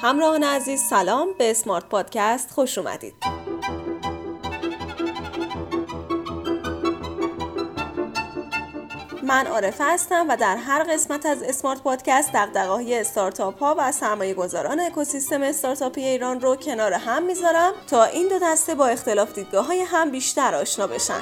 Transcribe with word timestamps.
همراهان 0.00 0.44
عزیز 0.44 0.80
سلام. 0.80 1.28
به 1.38 1.50
اسمارت 1.50 1.84
پادکست 1.84 2.50
خوش 2.50 2.78
اومدید. 2.78 3.14
من 9.22 9.46
عارفه 9.46 9.84
هستم 9.84 10.26
و 10.28 10.36
در 10.36 10.56
هر 10.56 10.82
قسمت 10.82 11.26
از 11.26 11.42
اسمارت 11.42 11.82
پادکست 11.82 12.32
دقدقه‌های 12.32 13.00
استارتاپ 13.00 13.58
ها 13.58 13.74
و 13.78 13.92
سرمایه 13.92 14.34
گذاران 14.34 14.80
اکوسیستم 14.80 15.42
استارتاپی 15.42 16.04
ایران 16.04 16.40
رو 16.40 16.56
کنار 16.56 16.92
هم 16.92 17.22
می‌ذارم 17.22 17.72
تا 17.90 18.04
این 18.04 18.28
دو 18.28 18.38
دسته 18.42 18.74
با 18.74 18.86
اختلاف 18.86 19.32
دیدگاه 19.32 19.66
های 19.66 19.80
هم 19.80 20.10
بیشتر 20.10 20.54
آشنا 20.54 20.86
بشن. 20.86 21.20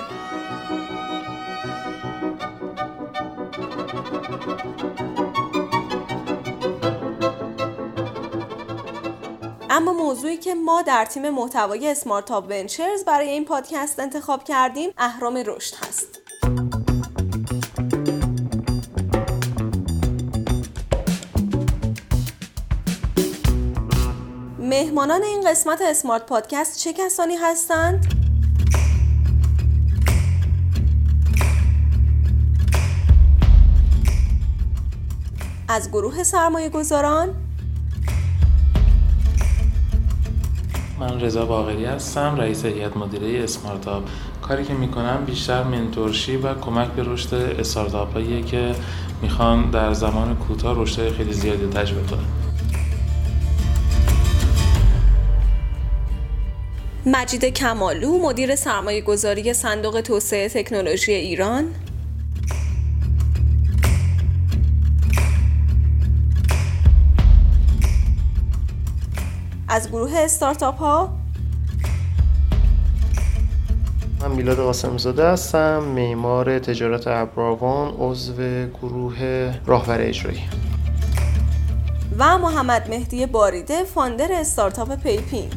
اما 9.77 9.93
موضوعی 9.93 10.37
که 10.37 10.55
ما 10.55 10.83
در 10.83 11.05
تیم 11.05 11.31
محتوای 11.31 11.91
اسمارت 11.91 12.31
ونچرز 12.31 13.05
برای 13.05 13.29
این 13.29 13.45
پادکست 13.45 14.01
انتخاب 14.01 14.45
کردیم 14.45 14.91
اهرام 14.99 15.43
رشد 15.47 15.75
هست 15.75 16.21
مهمانان 24.59 25.23
این 25.23 25.51
قسمت 25.51 25.83
اسمارت 25.83 26.27
پادکست 26.27 26.79
چه 26.79 26.93
کسانی 26.93 27.37
هستند؟ 27.37 28.07
از 35.69 35.89
گروه 35.89 36.23
سرمایه 36.23 36.69
گذاران 36.69 37.46
من 41.07 41.21
رضا 41.21 41.47
باقری 41.47 41.85
هستم 41.85 42.37
رئیس 42.39 42.65
هیئت 42.65 42.97
مدیره 42.97 43.45
اسمارتاپ 43.45 44.03
کاری 44.43 44.65
که 44.65 44.75
می‌کنم 44.75 45.25
بیشتر 45.27 45.63
منتورشی 45.63 46.37
و 46.37 46.55
کمک 46.55 46.89
به 46.89 47.03
رشد 47.03 47.35
استارتاپ 47.35 48.47
که 48.47 48.75
می‌خوان 49.23 49.71
در 49.71 49.93
زمان 49.93 50.37
کوتاه 50.37 50.83
رشد 50.83 51.13
خیلی 51.13 51.33
زیادی 51.33 51.67
تجربه 51.67 52.09
کنن. 52.11 52.25
مجید 57.07 57.45
کمالو 57.45 58.19
مدیر 58.19 58.57
سرمایه 58.57 59.01
گذاری 59.01 59.55
صندوق 59.55 60.01
توسعه 60.01 60.49
تکنولوژی 60.49 61.13
ایران. 61.13 61.65
از 69.77 69.89
گروه 69.89 70.13
استارتاپ 70.17 70.79
ها 70.79 71.09
من 74.21 74.31
میلاد 74.31 74.57
قاسم 74.57 74.99
زاده 74.99 75.27
هستم 75.27 75.79
معمار 75.79 76.59
تجارت 76.59 77.07
ابر 77.07 77.36
آروان 77.36 77.95
عضو 77.99 78.67
گروه 78.67 79.53
راهبر 79.67 80.01
اجرایی. 80.01 80.43
و 82.19 82.39
محمد 82.39 82.89
مهدی 82.91 83.27
باریده 83.27 83.85
founder 83.85 84.33
استارتاپ 84.33 84.95
پیپینگ. 84.95 85.53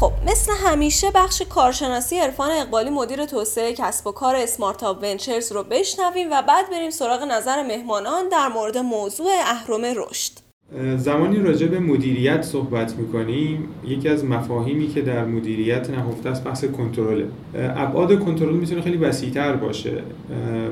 خب 0.00 0.12
مثل 0.26 0.52
همیشه 0.66 1.10
بخش 1.10 1.42
کارشناسی 1.42 2.18
عرفان 2.18 2.50
اقبالی 2.50 2.90
مدیر 2.90 3.26
توسعه 3.26 3.72
کسب 3.72 4.06
و 4.06 4.12
کار 4.12 4.36
اسمارت 4.36 4.82
ونچرز 4.82 5.52
رو 5.52 5.62
بشنویم 5.62 6.28
و 6.30 6.42
بعد 6.42 6.70
بریم 6.70 6.90
سراغ 6.90 7.22
نظر 7.22 7.62
مهمانان 7.62 8.28
در 8.28 8.48
مورد 8.48 8.78
موضوع 8.78 9.30
اهرم 9.44 9.84
رشد. 9.84 10.47
زمانی 10.96 11.38
راجع 11.38 11.66
به 11.66 11.78
مدیریت 11.78 12.42
صحبت 12.42 12.98
می‌کنیم 12.98 13.64
یکی 13.88 14.08
از 14.08 14.24
مفاهیمی 14.24 14.88
که 14.88 15.02
در 15.02 15.24
مدیریت 15.24 15.90
نهفته 15.90 16.30
است 16.30 16.44
بحث 16.44 16.64
کنترله. 16.64 17.24
ابعاد 17.54 18.18
کنترل 18.18 18.54
می‌تونه 18.54 18.80
خیلی 18.80 18.96
وسیعتر 18.96 19.56
باشه. 19.56 19.92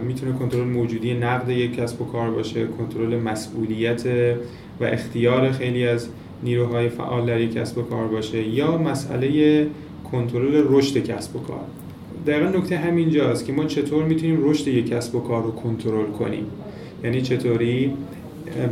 می‌تونه 0.07 0.33
کنترل 0.33 0.65
موجودی 0.65 1.15
نقد 1.15 1.49
یک 1.49 1.77
کسب 1.77 2.03
و 2.03 2.05
کار 2.05 2.31
باشه 2.31 2.67
کنترل 2.67 3.21
مسئولیت 3.21 4.07
و 4.81 4.85
اختیار 4.85 5.51
خیلی 5.53 5.87
از 5.87 6.09
نیروهای 6.43 6.89
فعال 6.89 7.27
در 7.27 7.41
یک 7.41 7.55
کسب 7.55 7.79
و 7.79 7.83
کار 7.83 8.09
باشه 8.09 8.49
یا 8.49 8.79
مسئله 8.79 9.67
کنترل 10.13 10.65
رشد 10.69 10.99
کسب 10.99 11.37
و 11.37 11.39
کار. 11.39 11.65
دقیقا 12.27 12.59
نکته 12.59 12.77
همینجاست 12.77 13.47
که 13.47 13.53
ما 13.53 13.65
چطور 13.65 14.05
می‌تونیم 14.05 14.39
رشد 14.43 14.69
یک 14.69 14.89
کسب 14.89 15.15
و 15.15 15.21
کار 15.21 15.43
رو 15.43 15.51
کنترل 15.51 16.07
کنیم؟ 16.07 16.45
یعنی 17.05 17.23
چطوری؟ 17.23 17.93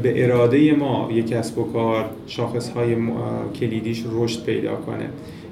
به 0.02 0.24
اراده 0.24 0.72
ما 0.72 1.08
یک 1.12 1.26
کسب 1.26 1.58
و 1.58 1.72
کار 1.72 2.10
شاخص 2.26 2.68
های 2.68 2.96
کلیدیش 3.60 4.04
رشد 4.12 4.44
پیدا 4.44 4.74
کنه 4.74 5.08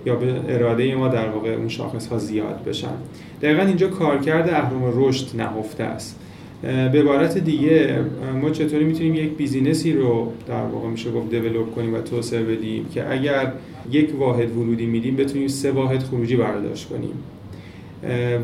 یا 0.07 0.17
به 0.17 0.41
اراده 0.49 0.95
ما 0.95 1.09
در 1.09 1.29
واقع 1.29 1.51
اون 1.51 1.69
شاخص 1.69 2.07
ها 2.07 2.19
زیاد 2.19 2.65
بشن. 2.65 2.95
دقیقا 3.43 3.63
اینجا 3.63 3.89
کارکرد 3.89 4.49
اهرم 4.49 4.93
رشد 4.95 5.27
نهفته 5.37 5.85
است. 5.85 6.19
به 6.63 7.01
عبارت 7.01 7.39
دیگه 7.39 8.05
ما 8.43 8.51
چطوری 8.51 8.85
می‌تونیم 8.85 9.15
یک 9.15 9.31
بیزینسی 9.37 9.93
رو 9.93 10.33
در 10.49 10.65
واقع 10.65 10.89
میشه 10.89 11.11
گفت 11.11 11.31
دیولوب 11.31 11.75
کنیم 11.75 11.95
و 11.95 11.99
توسعه 11.99 12.43
بدیم 12.43 12.87
که 12.95 13.13
اگر 13.13 13.53
یک 13.91 14.11
واحد 14.19 14.57
ورودی 14.57 14.87
میدیم 14.87 15.17
بتونیم 15.17 15.49
سه 15.49 15.71
واحد 15.71 16.03
خروجی 16.03 16.37
برداشت 16.37 16.89
کنیم. 16.89 17.15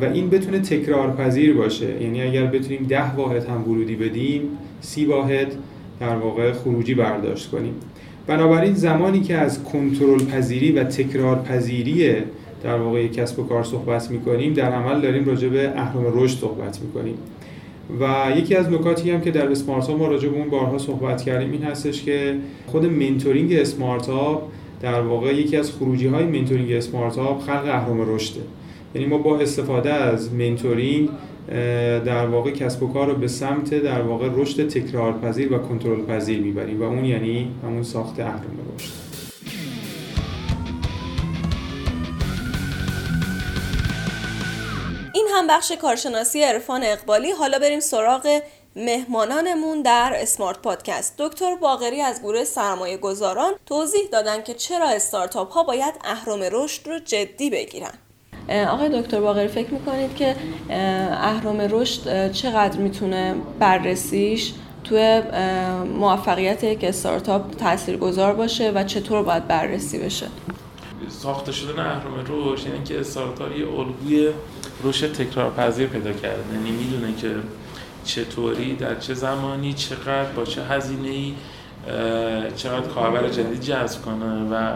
و 0.01 0.05
این 0.05 0.31
بتونه 0.31 0.59
تکرار 0.59 1.17
پذیر 1.17 1.55
باشه. 1.55 2.03
یعنی 2.03 2.23
اگر 2.23 2.47
بتونیم 2.47 2.87
ده 2.89 3.15
واحد 3.15 3.45
هم 3.45 3.71
ورودی 3.71 3.97
بدیم 3.97 4.43
سی 4.81 5.05
واحد 5.05 5.53
در 6.01 6.17
واقع 6.17 6.53
خروجی 6.53 6.95
برداشت 6.95 7.51
کنیم. 7.51 7.75
بنابراین 8.27 8.75
زمانی 8.75 9.21
که 9.21 9.35
از 9.35 9.65
کنترل 9.65 10.25
پذیری 10.25 10.73
و 10.73 10.85
تکرار 10.85 11.37
پذیری 11.43 12.15
در 12.65 12.79
واقع 12.79 13.07
کسب 13.07 13.39
و 13.39 13.43
کار 13.43 13.65
صحبت 13.65 14.11
می‌کنیم 14.11 14.55
در 14.55 14.73
عمل 14.73 15.01
داریم 15.01 15.25
راجع 15.25 15.49
به 15.49 15.73
اهرم 15.77 16.03
رشد 16.15 16.39
صحبت 16.39 16.81
می‌کنیم. 16.81 17.15
و 18.01 18.33
یکی 18.37 18.55
از 18.55 18.73
نکاتی 18.73 19.11
هم 19.11 19.21
که 19.21 19.31
در 19.31 19.51
اسمارت 19.51 19.91
ما 19.91 20.07
راجع 20.07 20.29
به 20.29 20.37
اون 20.37 20.51
بارها 20.51 20.79
صحبت 20.79 21.23
کردیم 21.23 21.53
این 21.53 21.63
هستش 21.63 22.03
که 22.03 22.35
خود 22.67 22.85
mentoring 22.84 23.53
اسمارت 23.53 24.09
در 24.83 25.01
واقع 25.01 25.35
یکی 25.35 25.57
از 25.57 25.71
خروجی 25.71 26.07
های 26.07 26.25
mentoring 26.25 26.72
اسمارت 26.73 27.15
خلق 27.15 27.65
اهرم 27.65 28.15
رشده. 28.15 28.41
یعنی 28.98 29.10
ما 29.10 29.19
با 29.19 29.38
استفاده 29.38 29.92
از 29.92 30.32
منتورینگ 30.32 31.09
در 32.04 32.26
واقع 32.26 32.50
کسب 32.50 32.82
و 32.82 32.92
کار 32.92 33.06
رو 33.06 33.14
به 33.14 33.28
سمت 33.28 33.75
در 33.75 34.03
واقع 34.03 34.28
رشد 34.32 34.69
تکرارپذیر 34.69 35.53
و 35.53 35.59
کنترل 35.59 36.06
پذیر 36.06 36.41
می‌بریم 36.41 36.81
و 36.81 36.84
اون 36.84 37.04
یعنی 37.04 37.50
همون 37.62 37.82
ساخت 37.82 38.20
اهرم 38.20 38.75
رشد 38.76 38.92
این 45.15 45.26
هم 45.34 45.47
بخش 45.47 45.72
کارشناسی 45.72 46.42
عرفان 46.42 46.82
اقبالی. 46.82 47.30
حالا 47.30 47.59
بریم 47.59 47.80
سراغ 47.80 48.41
مهمانانمون 48.76 49.82
در 49.82 50.12
اسمارت 50.15 50.62
پادکست. 50.62 51.15
دکتر 51.19 51.56
باغری 51.56 52.00
از 52.00 52.22
گروه 52.22 52.44
سرمایه 52.44 52.97
گذاران 52.97 53.53
توضیح 53.66 54.09
دادن 54.12 54.42
که 54.42 54.54
چرا 54.54 54.88
استارتاپ 54.88 55.53
ها 55.53 55.62
باید 55.62 55.94
اهرم 56.04 56.41
رشد 56.53 56.88
رو 56.88 56.98
جدی 56.98 57.50
بگیرن. 57.50 57.92
آقای 58.48 59.03
دکتر 59.03 59.20
باقری 59.20 59.48
فکر 59.48 59.70
می‌کنید 59.70 60.16
که 60.16 60.36
اهرام 61.10 61.60
رشد 61.70 62.32
چقدر 62.32 62.78
می‌تونه 62.78 63.34
بررسیش 63.59 64.53
توی 64.84 65.22
موفقیت 65.98 66.64
یک 66.64 66.84
استارتاپ 66.84 67.56
تاثیرگذار 67.56 68.34
باشه 68.34 68.72
و 68.75 68.84
چطور 68.84 69.22
باید 69.22 69.48
بررسی 69.48 69.98
بشه؟ 69.98 70.26
ساخته 71.09 71.53
شدن 71.53 71.78
اهرام 71.78 72.25
رشد 72.28 72.66
یعنی 72.66 72.84
که 72.84 73.00
استارتاپ 73.00 73.56
یه 73.56 73.66
الگوی 73.69 74.31
رشد 74.84 75.12
تکرارپذیر 75.12 75.86
پیدا 75.86 76.12
کرده. 76.12 76.54
یعنی 76.54 76.70
می‌دونه 76.70 77.15
که 77.16 77.34
چطوری 78.04 78.76
در 78.76 78.94
چه 78.94 79.15
زمانی 79.15 79.72
چقدر 79.72 80.32
با 80.36 80.44
چه 80.44 80.62
هزینه 80.65 81.09
ای 81.09 81.34
چقدر 82.56 82.86
کاربر 82.86 83.28
جدید 83.28 83.60
جذب 83.60 84.03
کنه 84.03 84.51
و 84.51 84.72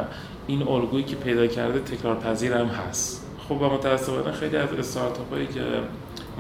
این 0.47 0.69
الگویی 0.69 1.05
که 1.05 1.17
پیدا 1.17 1.47
کرده 1.47 1.79
تکرارپذیر 1.79 2.53
هم 2.53 2.67
هست. 2.67 3.22
خب 3.49 3.63
و 3.63 3.69
متاسفانه 3.69 4.33
خیلی 4.33 4.57
از 4.57 4.73
استارتاپ 4.73 5.33
هایی 5.33 5.47
که 5.47 5.65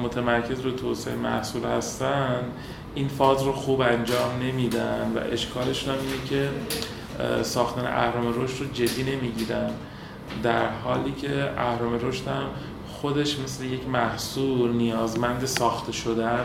متمرکز 0.03 0.61
رو 0.61 0.71
توسعه 0.71 1.15
محصول 1.15 1.65
هستن 1.65 2.41
این 2.95 3.09
فاز 3.09 3.43
رو 3.43 3.53
خوب 3.53 3.81
انجام 3.81 4.43
نمیدن 4.43 5.13
و 5.17 5.19
اشکالشون 5.33 5.95
هم 5.95 6.01
اینه 6.01 6.25
که 6.29 6.49
ساختن 7.43 7.87
اهرام 7.87 8.43
رشد 8.43 8.63
رو 8.63 8.67
جدی 8.73 9.03
نمی‌گیرن. 9.03 9.71
در 10.43 10.69
حالی 10.85 11.13
که 11.13 11.51
اهرام 11.59 11.95
رشد 12.03 12.29
هم 12.29 12.47
خودش 12.93 13.39
مثل 13.39 13.65
یک 13.65 13.89
محصول 13.89 14.73
نیازمند 14.73 15.45
ساخته 15.45 15.93
شدن 15.93 16.45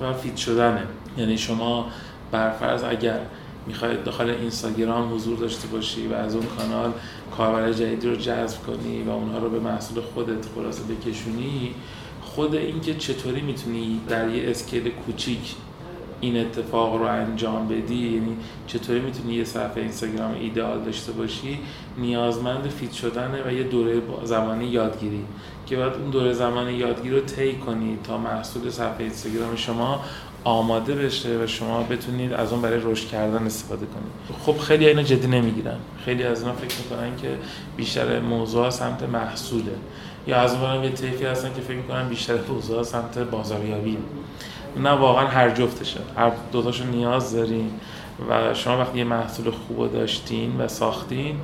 و 0.00 0.12
فیت 0.12 0.36
شدنه. 0.36 0.82
یعنی 1.16 1.38
شما 1.38 1.86
برفرض 2.32 2.84
اگر 2.84 3.20
می‌خواید 3.68 4.04
داخل 4.04 4.30
اینستاگرام 4.30 5.14
حضور 5.14 5.38
داشته 5.38 5.68
باشی 5.68 6.06
و 6.06 6.14
از 6.14 6.34
اون 6.34 6.46
کانال 6.58 6.92
کاربر 7.36 7.72
جدیدی 7.72 8.08
رو 8.08 8.16
جذب 8.16 8.62
کنی 8.66 9.02
و 9.02 9.10
اونها 9.10 9.38
رو 9.38 9.50
به 9.50 9.60
محصول 9.60 10.02
خودت 10.02 10.46
خلاصه 10.54 10.82
بکشونی 10.82 11.74
خود 12.22 12.54
اینکه 12.54 12.94
چطوری 12.94 13.40
می‌تونی 13.40 14.00
در 14.08 14.28
یه 14.28 14.50
اسکیل 14.50 14.88
کوچیک 14.88 15.54
این 16.20 16.40
اتفاق 16.40 16.96
رو 16.96 17.02
انجام 17.02 17.68
بدی 17.68 18.08
یعنی 18.08 18.36
چطوری 18.66 19.00
می‌تونی 19.00 19.34
یه 19.34 19.44
صفحه 19.44 19.82
اینستاگرام 19.82 20.34
ایدئال 20.34 20.80
داشته 20.84 21.12
باشی 21.12 21.58
نیازمند 21.98 22.68
فیت 22.68 22.92
شدنه 22.92 23.42
و 23.46 23.52
یه 23.52 23.62
دوره 23.62 24.02
زمانی 24.24 24.66
یادگیری. 24.66 25.24
که 25.66 25.76
باید 25.76 25.92
اون 25.92 26.10
دوره 26.10 26.32
زمانی 26.32 26.72
یادگیری 26.72 27.14
رو 27.14 27.20
طی 27.20 27.54
کنید 27.54 28.02
تا 28.02 28.18
محصول 28.18 28.70
صفحه 28.70 29.00
اینستاگرام 29.00 29.56
شما 29.56 30.04
آماده 30.44 30.94
بشه 30.94 31.44
و 31.44 31.46
شما 31.46 31.82
بتونید 31.82 32.32
از 32.32 32.52
اون 32.52 32.62
برای 32.62 32.80
رشد 32.82 33.08
کردن 33.08 33.46
استفاده 33.46 33.86
کنید. 33.86 34.38
خب 34.42 34.58
خیلی 34.58 34.88
اینا 34.88 35.02
جدی 35.02 35.26
نمی‌گیرن. 35.26 35.76
خیلی 36.04 36.22
از 36.22 36.42
اینا 36.42 36.54
فکر 36.54 36.76
می‌کنن 36.82 37.16
که 37.16 37.28
بیشتر 37.76 38.20
موضوع 38.20 38.70
سمت 38.70 39.02
محصوله. 39.02 39.72
یا 40.26 40.36
از 40.36 40.54
اون 40.54 40.84
یه 40.84 40.90
طیفی 40.90 41.24
هستن 41.24 41.54
که 41.54 41.60
فکر 41.60 41.76
می‌کنن 41.76 42.08
بیشتر 42.08 42.34
موضوع 42.48 42.82
سمت 42.82 43.18
بازاریابی. 43.18 43.98
نه 44.76 44.90
واقعا 44.90 45.26
هر 45.26 45.50
جفتشه 45.50 46.00
هر 46.16 46.32
دوتاشو 46.52 46.84
نیاز 46.84 47.32
دارین 47.32 47.70
و 48.28 48.54
شما 48.54 48.78
وقتی 48.78 48.98
یه 48.98 49.04
محصول 49.04 49.50
خوب 49.50 49.92
داشتین 49.92 50.60
و 50.60 50.68
ساختین 50.68 51.36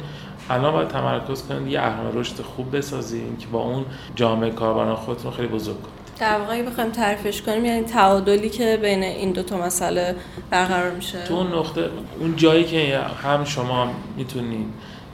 الان 0.51 0.73
باید 0.73 0.89
تمرکز 0.89 1.43
کنید 1.43 1.73
یه 1.73 1.81
اهرم 1.81 2.19
رشد 2.19 2.43
خوب 2.43 2.77
بسازین 2.77 3.37
که 3.37 3.47
با 3.47 3.59
اون 3.59 3.85
جامعه 4.15 4.51
کاربران 4.51 4.95
خودتون 4.95 5.33
خیلی 5.33 5.49
بزرگ 5.49 5.77
کنید. 5.83 6.04
در 6.19 6.39
واقع 6.39 6.63
بخوایم 6.63 6.91
تعریفش 6.91 7.43
کنیم 7.43 7.65
یعنی 7.65 7.83
تعادلی 7.83 8.49
که 8.49 8.79
بین 8.83 9.03
این 9.03 9.33
دو 9.33 9.43
تا 9.43 9.57
مسئله 9.57 10.17
برقرار 10.51 10.91
میشه. 10.91 11.25
تو 11.25 11.35
اون 11.35 11.55
نقطه 11.55 11.91
اون 12.21 12.37
جایی 12.37 12.65
که 12.65 13.01
هم 13.23 13.45
شما 13.45 13.91
می‌تونید 14.17 14.67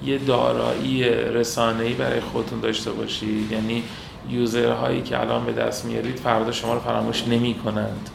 یه 0.05 0.19
دارایی 0.19 1.05
رسانه‌ای 1.09 1.95
برای 1.95 2.21
خودتون 2.21 2.61
داشته 2.61 2.91
باشید 2.91 3.53
یعنی 3.53 3.83
یوزرهایی 4.31 5.03
که 5.03 5.21
الان 5.21 5.45
به 5.45 5.53
دست 5.53 5.85
میارید 5.85 6.17
فردا 6.17 6.53
شما 6.53 6.75
رو 6.75 6.81
فراموش 6.81 7.29
نمی 7.29 7.55
کنند 7.55 8.11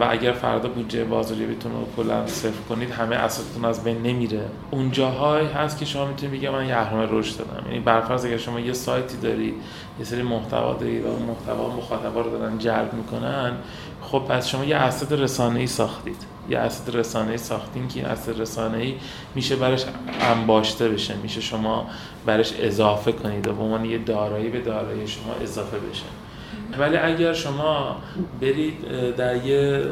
و 0.00 0.06
اگر 0.10 0.32
فردا 0.32 0.68
بودجه 0.68 1.04
بازاریابیتون 1.04 1.72
رو 1.72 1.86
کلا 1.96 2.26
صفر 2.26 2.62
کنید 2.68 2.90
همه 2.90 3.16
اساساتون 3.16 3.64
از 3.64 3.84
بین 3.84 4.02
نمیره. 4.02 4.44
اون 4.70 4.90
جاهایی 4.90 5.48
هست 5.48 5.78
که 5.78 5.84
شما 5.84 6.06
می‌تونید 6.06 6.34
بگید 6.34 6.50
من 6.50 6.66
یه 6.66 6.76
اهرم 6.76 7.08
رشد 7.10 7.38
دادم. 7.38 7.66
یعنی 7.66 7.80
برفرض 7.80 8.24
اگر 8.24 8.36
شما 8.36 8.60
یه 8.60 8.72
سایتی 8.72 9.16
دارید 9.16 9.54
یه 9.98 10.04
سری 10.04 10.22
محتوا 10.22 10.72
دارید 10.72 11.04
و 11.04 11.08
محتوا 11.08 11.76
مخاطبا 11.76 12.20
رو 12.20 12.30
دارن 12.30 12.58
جلب 12.58 12.92
می‌کنن 12.92 13.52
خب 14.02 14.18
پس 14.18 14.48
شما 14.48 14.64
یه 14.64 14.76
اسست 14.76 15.12
رسانه‌ای 15.12 15.66
ساختید. 15.66 16.16
یه 16.50 16.58
اسست 16.58 16.94
رسانه‌ای 16.94 17.38
ساختین 17.38 17.88
که 17.88 18.00
این 18.00 18.08
اسست 18.08 18.40
رسانه‌ای 18.40 18.94
میشه 19.34 19.56
برش 19.56 19.84
انباشته 20.20 20.88
بشه 20.88 21.14
میشه 21.22 21.40
شما 21.40 21.86
برش 22.26 22.52
اضافه 22.60 23.12
کنید 23.12 23.48
و 23.48 23.52
به 23.52 23.62
عنوان 23.62 23.84
یه 23.84 23.98
دارایی 23.98 24.48
به 24.48 24.60
دارایی 24.60 25.08
شما 25.08 25.34
اضافه 25.42 25.76
بشه. 25.78 26.04
ولی 26.78 26.96
اگر 26.96 27.32
شما 27.32 27.96
برید 28.40 28.74
در 29.16 29.46
یه 29.46 29.82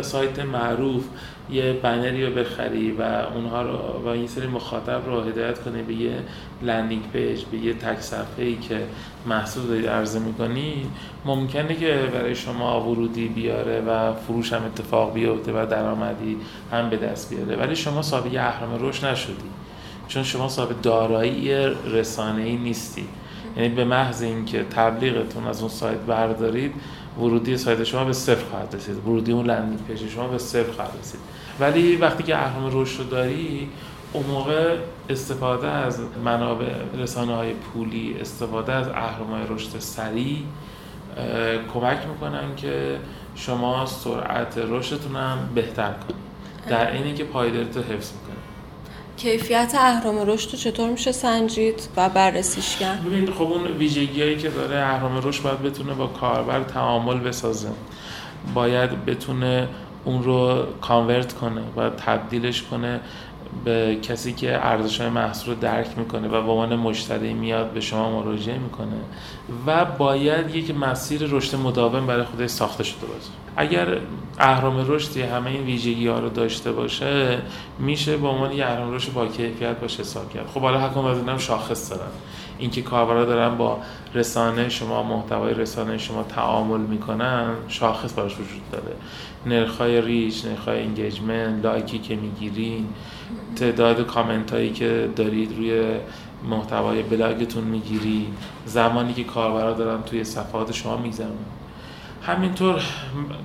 سایت 0.00 0.38
معروف 0.38 1.04
یه 1.50 1.72
بنری 1.72 2.26
رو 2.26 2.32
بخری 2.32 2.92
و 2.92 3.02
اونها 3.34 3.62
رو 3.62 4.10
و 4.10 4.16
یه 4.16 4.26
سری 4.26 4.46
مخاطب 4.46 5.02
رو 5.06 5.20
هدایت 5.20 5.58
کنی 5.58 5.82
به 5.82 5.94
یه 5.94 6.14
landing 6.62 7.02
page 7.12 7.44
یه 7.44 7.58
یه 7.58 7.74
تک 7.74 8.00
صفحه 8.00 8.44
ای 8.44 8.56
که 8.56 8.82
محصول 9.26 9.66
دارید 9.66 9.86
عرضه 9.86 10.18
می‌کنی 10.18 10.86
ممکنه 11.24 11.74
که 11.74 12.08
برای 12.12 12.34
شما 12.34 12.90
ورودی 12.90 13.28
بیاره 13.28 13.80
و 13.80 14.12
فروش 14.12 14.52
هم 14.52 14.64
اتفاق 14.64 15.14
بیفته 15.14 15.52
و 15.52 15.66
درآمدی 15.66 16.36
هم 16.72 16.90
به 16.90 16.96
دست 16.96 17.30
بیاره. 17.30 17.56
ولی 17.56 17.76
شما 17.76 18.02
صاحب 18.02 18.32
یه 18.32 18.40
اهرم 18.40 18.78
رشد 18.80 19.06
نشدی. 19.06 19.34
چون 20.08 20.22
شما 20.22 20.48
صاحب 20.48 20.82
دارایی 20.82 21.50
رسانه 21.84 22.42
ای 22.42 22.56
نیستی. 22.56 23.04
یعنی 23.56 23.68
به 23.68 23.84
محض 23.84 24.22
اینکه 24.22 24.64
تبلیغتون 24.64 25.46
از 25.46 25.60
اون 25.60 25.68
سایت 25.68 25.98
بردارید 25.98 26.74
ورودی 27.18 27.56
سایت 27.56 27.84
شما 27.84 28.04
به 28.04 28.12
صفر 28.12 28.44
خواهد 28.50 28.74
رسید. 28.74 28.96
ورودی 28.96 29.32
اون 29.32 29.46
landing 29.46 29.86
page 29.86 30.08
شما 30.08 30.28
به 30.28 30.38
صفر 30.38 30.72
خواهد 30.72 30.92
رسید. 31.00 31.20
ولی 31.60 31.96
وقتی 31.96 32.22
که 32.22 32.36
اهرم 32.36 32.80
رشد 32.80 32.98
رو 32.98 33.04
داری 33.04 33.68
اون 34.12 34.26
موقع 34.26 34.76
استفاده 35.08 35.68
از 35.68 36.00
منابع 36.24 36.74
رسانه 36.98 37.34
های 37.34 37.52
پولی 37.52 38.16
استفاده 38.20 38.72
از 38.72 38.88
اهرم 38.88 39.26
های 39.26 39.42
رشد 39.48 39.78
سریع 39.78 40.38
کمک 41.74 41.98
می‌کنن 42.08 42.56
که 42.56 42.98
شما 43.34 43.86
سرعت 43.86 44.58
رشدتون 44.58 45.16
هم 45.16 45.38
بهتر 45.54 45.92
کنید. 45.92 46.26
در 46.68 46.92
اینی 46.92 47.14
که 47.14 47.24
پایداریت 47.24 47.76
حفظ 47.76 48.12
می‌کنید. 48.12 48.25
کیفیت 49.16 49.74
اهرام 49.78 50.30
رشد 50.30 50.52
رو 50.52 50.58
چطور 50.58 50.90
میشه 50.90 51.12
سنجید 51.12 51.88
و 51.96 52.08
بررسیش 52.08 52.76
کرد؟ 52.76 53.04
ببین 53.04 53.32
خب 53.32 53.42
اون 53.42 53.66
ویژگیایی 53.66 54.36
که 54.36 54.48
داره 54.48 54.76
اهرام 54.76 55.28
رشد 55.28 55.42
باید 55.42 55.62
بتونه 55.62 55.94
با 55.94 56.06
کاربر 56.06 56.62
تعامل 56.62 57.20
بسازه. 57.20 57.68
باید 58.54 59.04
بتونه 59.04 59.68
اون 60.04 60.22
رو 60.22 60.66
کانورت 60.80 61.32
کنه 61.32 61.62
و 61.76 61.90
تبدیلش 61.90 62.62
کنه 62.62 63.00
به 63.64 63.98
کسی 64.02 64.32
که 64.32 64.66
ارزش 64.66 65.00
محصول 65.00 65.54
رو 65.54 65.60
درک 65.60 65.98
می‌کنه 65.98 66.28
و 66.28 66.30
به 66.30 66.50
عنوان 66.50 66.76
مشتری 66.76 67.32
میاد 67.32 67.70
به 67.70 67.80
شما 67.80 68.22
مراجعه 68.22 68.58
می‌کنه 68.58 68.96
و 69.66 69.84
باید 69.84 70.54
یک 70.54 70.76
مسیر 70.76 71.22
رشد 71.30 71.56
مداوم 71.56 72.06
برای 72.06 72.24
خودش 72.24 72.50
ساخته 72.50 72.84
شده 72.84 73.06
باشه. 73.06 73.30
اگر 73.56 73.98
اهرام 74.38 74.84
رشدی 74.88 75.22
همه 75.22 75.50
این 75.50 75.62
ویژگی 75.62 76.08
ها 76.08 76.18
رو 76.18 76.28
داشته 76.28 76.72
باشه 76.72 77.38
میشه 77.78 78.16
به 78.16 78.28
عنوان 78.28 78.52
یه 78.52 78.66
اهرام 78.66 78.94
رشد 78.94 79.12
با 79.12 79.26
کیفیت 79.26 79.80
باشه 79.80 80.00
حساب 80.00 80.32
کرد. 80.32 80.46
خب 80.46 80.60
حالا 80.60 80.88
حکم 80.88 81.04
از 81.04 81.42
شاخص 81.42 81.90
دارن. 81.90 82.10
اینکه 82.58 82.82
کاربرا 82.82 83.24
دارن 83.24 83.56
با 83.56 83.78
رسانه 84.14 84.68
شما 84.68 85.02
محتوای 85.02 85.54
رسانه 85.54 85.98
شما 85.98 86.22
تعامل 86.22 86.80
می‌کنن 86.80 87.50
شاخص 87.68 88.18
براش 88.18 88.32
وجود 88.34 88.70
داره. 88.72 88.96
نرخای 89.46 90.00
reach 90.00 90.44
نرخای 90.44 90.82
engagement 90.82 91.64
لایکی 91.64 91.98
که 91.98 92.16
می‌گیرین 92.16 92.88
تعداد 93.56 94.06
کامنت 94.06 94.52
هایی 94.52 94.72
که 94.72 95.10
دارید 95.16 95.56
روی 95.56 95.96
محتوای 96.50 97.02
بلاگتون 97.02 97.64
می‌گیری 97.64 98.26
زمانی 98.66 99.14
که 99.14 99.24
کاربرا 99.24 99.72
دارن 99.72 100.02
توی 100.02 100.24
صفحات 100.24 100.72
شما 100.72 100.96
میگذرن 100.96 101.30
همینطور 102.22 102.82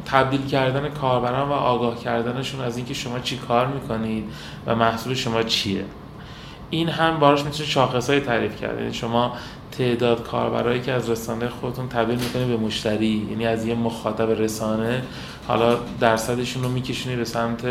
تبدیل 0.06 0.45
کردن 0.45 0.89
کاربران 0.89 1.50
و 1.50 1.51
آگاه 1.51 2.00
کردنشون 2.00 2.62
از 2.62 2.78
اینکه 2.78 2.94
شما 2.94 3.19
چی 3.19 3.38
کار 3.38 3.68
می‌کنید 3.68 4.24
و 4.66 4.75
محصول 4.75 5.13
شما 5.13 5.44
چیه. 5.44 5.86
این 6.69 6.89
هم 6.89 7.19
براش 7.19 7.44
می‌تونه 7.44 7.69
شاخص 7.69 8.10
های 8.10 8.19
تعریف 8.19 8.62
کرد. 8.62 8.80
یعنی 8.80 8.94
شما 8.94 9.33
تعداد 9.72 10.24
کاربرایی 10.24 10.81
که 10.81 10.92
از 10.92 11.10
رسانه 11.10 11.48
خودتون 11.50 11.88
تبدیل 11.88 12.19
می‌کنید 12.19 12.48
به 12.48 12.57
مشتری 12.57 13.28
یعنی 13.30 13.45
از 13.45 13.66
یه 13.66 13.75
مخاطب 13.75 14.30
رسانه 14.30 15.04
حالا 15.48 15.78
درصدشون 16.00 16.64
رو 16.64 16.70
میکشونی 16.70 17.16
به 17.16 17.26
سمت 17.26 17.62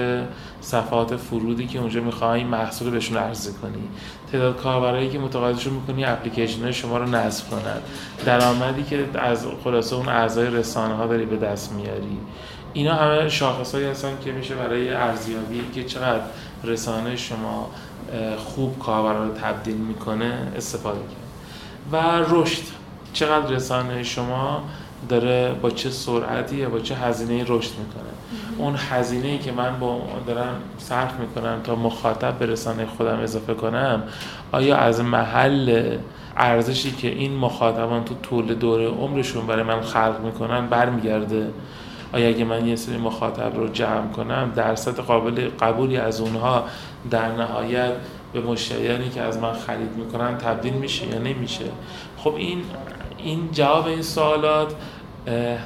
صفحات 0.61 1.17
فرودی 1.17 1.67
که 1.67 1.79
اونجا 1.79 2.01
می‌خوای 2.01 2.45
محصول 2.45 2.91
بهشون 2.91 3.17
عرضه 3.17 3.53
کنی. 3.53 3.89
تعداد 4.33 4.57
کاربرایی 4.57 5.11
که 5.11 5.19
متقاعدشون 5.19 5.73
می‌کنی 5.73 6.05
اپلیکیشن 6.05 6.71
شما 6.71 6.99
رو 6.99 7.07
نصب 7.07 7.51
کنن. 7.51 7.81
درآمدی 8.25 8.83
که 8.83 9.07
از 9.15 9.47
خلاصه 9.65 9.97
اون 9.97 10.09
اعضای 10.09 10.47
رسانه 10.51 10.95
ها 10.95 11.07
داری 11.07 11.27
به 11.27 11.37
دست 11.37 11.73
میاری. 11.73 12.19
اینا 12.73 12.95
همه 12.95 13.29
شاخصهایی 13.29 13.87
هستن 13.87 14.13
که 14.25 14.33
میشه 14.33 14.55
برای 14.55 14.93
ارزیابی 14.93 15.63
که 15.75 15.85
چقدر 15.85 16.25
رسانه 16.65 17.17
شما 17.17 17.71
خوب 18.39 18.79
کاربرا 18.79 19.25
رو 19.25 19.35
تبدیل 19.35 19.77
می‌کنه 19.77 20.53
استفاده 20.57 21.01
کرد. 21.01 21.21
و 21.93 22.25
رشد. 22.31 22.63
چقدر 23.13 23.47
رسانه 23.47 24.03
شما 24.03 24.63
داره 25.09 25.55
با 25.63 25.71
چه 25.71 25.91
سرعتی 25.91 26.57
یا 26.57 26.69
با 26.69 26.79
چه 26.79 26.95
هزینه 26.95 27.43
رشد 27.43 27.71
می‌کنه. 27.79 28.11
اون 28.59 28.77
هزینه 28.91 29.29
ای 29.29 29.39
که 29.39 29.53
من 29.53 29.79
با 29.81 30.01
دارم 30.27 30.55
صرف 30.79 31.21
می‌کنم 31.21 31.61
تا 31.65 31.75
مخاطب 31.75 32.39
به 32.39 32.47
رسانه 32.47 32.87
خودم 32.87 33.19
اضافه 33.19 33.55
کنم 33.55 34.03
آیا 34.53 34.77
از 34.77 35.01
محل 35.01 35.97
ارزشی 36.37 36.91
که 36.91 37.09
این 37.09 37.37
مخاطبان 37.37 38.05
تو 38.05 38.15
طول 38.23 38.55
دوره 38.55 38.87
عمرشون 38.87 39.47
برای 39.47 39.63
من 39.63 39.81
خلق 39.81 40.21
می‌کنن 40.25 40.67
برمیگرده؟ 40.67 41.51
آیا 42.13 42.29
اگه 42.29 42.45
من 42.45 42.67
یه 42.67 42.77
سری 42.77 42.97
مخاطب 42.97 43.57
رو 43.57 43.69
جمع 43.69 44.09
کنم 44.09 44.53
درصد 44.57 45.01
قابل 45.01 45.49
قبولی 45.61 45.97
از 45.97 46.21
اونها 46.21 46.65
در 47.11 47.33
نهایت 47.33 47.93
به 48.33 48.41
مشتریانی 48.41 49.09
که 49.09 49.21
از 49.21 49.39
من 49.39 49.53
خرید 49.53 49.97
می‌کنن 49.97 50.39
تبدیل 50.39 50.73
میشه 50.73 51.07
یا 51.07 51.19
نمیشه؟ 51.19 51.65
خب 52.17 52.35
این 52.35 52.63
این 53.25 53.49
جواب 53.53 53.87
این 53.87 54.03
سوالات 54.03 54.75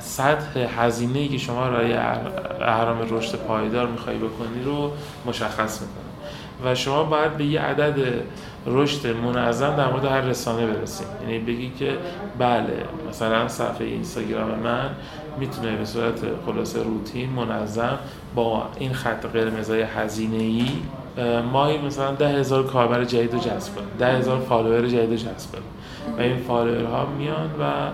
سطح 0.00 0.58
هزینه 0.78 1.28
که 1.28 1.38
شما 1.38 1.68
رای 1.68 1.92
اهرام 2.60 2.98
رشد 3.10 3.36
پایدار 3.38 3.86
می‌خوای 3.86 4.16
بکنی 4.16 4.62
رو 4.64 4.90
مشخص 5.26 5.80
می‌کنه 5.80 6.04
و 6.64 6.74
شما 6.74 7.04
باید 7.04 7.36
به 7.36 7.44
یه 7.44 7.60
عدد 7.60 7.94
رشد 8.66 9.16
منظم 9.16 9.76
در 9.76 9.90
مورد 9.90 10.04
هر 10.04 10.20
رسانه 10.20 10.66
برسید. 10.66 11.06
یعنی 11.22 11.38
بگی 11.38 11.72
که 11.78 11.92
بله 12.38 12.84
مثلا 13.08 13.48
صفحه 13.48 13.86
اینستاگرام 13.86 14.50
من 14.50 14.90
می‌تونه 15.38 15.76
به 15.76 15.84
صورت 15.84 16.20
خلاصه 16.46 16.82
روتین 16.82 17.30
منظم 17.30 17.98
با 18.34 18.62
این 18.78 18.92
خط 18.92 19.26
قرمزای 19.26 19.82
هزینه 19.82 20.42
ای 20.42 20.68
ماهی 21.52 21.78
مثلا 21.78 22.10
ده 22.10 22.28
هزار 22.28 22.66
کاربر 22.66 23.04
جدید 23.04 23.32
رو 23.32 23.38
جذب 23.38 23.74
کنه 23.74 23.84
ده 23.98 24.06
هزار 24.06 24.40
follower 24.40 24.86
جدید 24.86 25.10
رو 25.10 25.16
جذب 25.16 25.52
کنه. 25.52 25.62
و 26.18 26.20
این 26.20 26.36
follower 26.36 26.84
ها 26.84 27.06
میان 27.06 27.50
و 27.60 27.90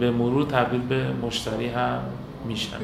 به 0.00 0.10
مرور 0.10 0.44
تبدیل 0.44 0.80
به 0.80 1.12
مشتری 1.22 1.68
هم 1.68 2.00
میشن. 2.46 2.76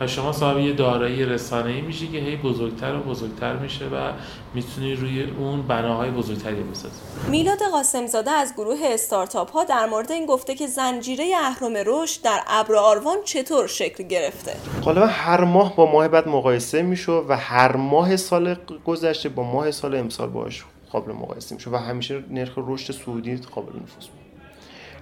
و 0.00 0.06
شما 0.06 0.32
صاحب 0.32 0.58
یه 0.58 0.72
دارایی 0.72 1.24
رسانه‌ای 1.24 1.80
میشی 1.80 2.08
که 2.08 2.18
هی 2.18 2.36
بزرگتر 2.36 2.94
و 2.94 3.00
بزرگتر 3.00 3.56
میشه 3.56 3.84
و 3.84 4.12
می‌تونی 4.54 4.94
روی 4.94 5.22
اون 5.38 5.62
بناهای 5.62 6.10
بزرگتری 6.10 6.54
بسازی. 6.54 7.00
میلاد 7.28 7.58
قاسم 7.72 8.01
زاده 8.01 8.30
از 8.30 8.54
گروه 8.54 8.78
استارتاپ 8.82 9.50
ها 9.50 9.64
در 9.64 9.86
مورد 9.86 10.12
این 10.12 10.26
گفته 10.26 10.54
که 10.54 10.66
زنجیره 10.66 11.32
اهرم 11.44 11.72
رشد 11.86 12.22
در 12.22 12.40
ابر 12.46 12.74
آروان 12.74 13.16
چطور 13.24 13.66
شکل 13.66 14.04
گرفته؟ 14.04 14.56
غالبا 14.84 15.06
هر 15.06 15.44
ماه 15.44 15.76
با 15.76 15.92
ماه 15.92 16.08
بعد 16.08 16.28
مقایسه 16.28 16.82
میشه 16.82 17.12
و 17.12 17.36
هر 17.40 17.76
ماه 17.76 18.16
سال 18.16 18.56
گذشته 18.84 19.28
با 19.28 19.42
ماه 19.42 19.70
سال 19.70 19.94
امسال 19.94 20.28
باش 20.28 20.64
قابل 20.92 21.12
مقایسه 21.12 21.54
میشه 21.54 21.70
و 21.70 21.76
همیشه 21.76 22.24
نرخ 22.30 22.52
رشد 22.56 22.92
سعودی 22.92 23.36
قابل 23.36 23.76
نفوذ 23.76 24.06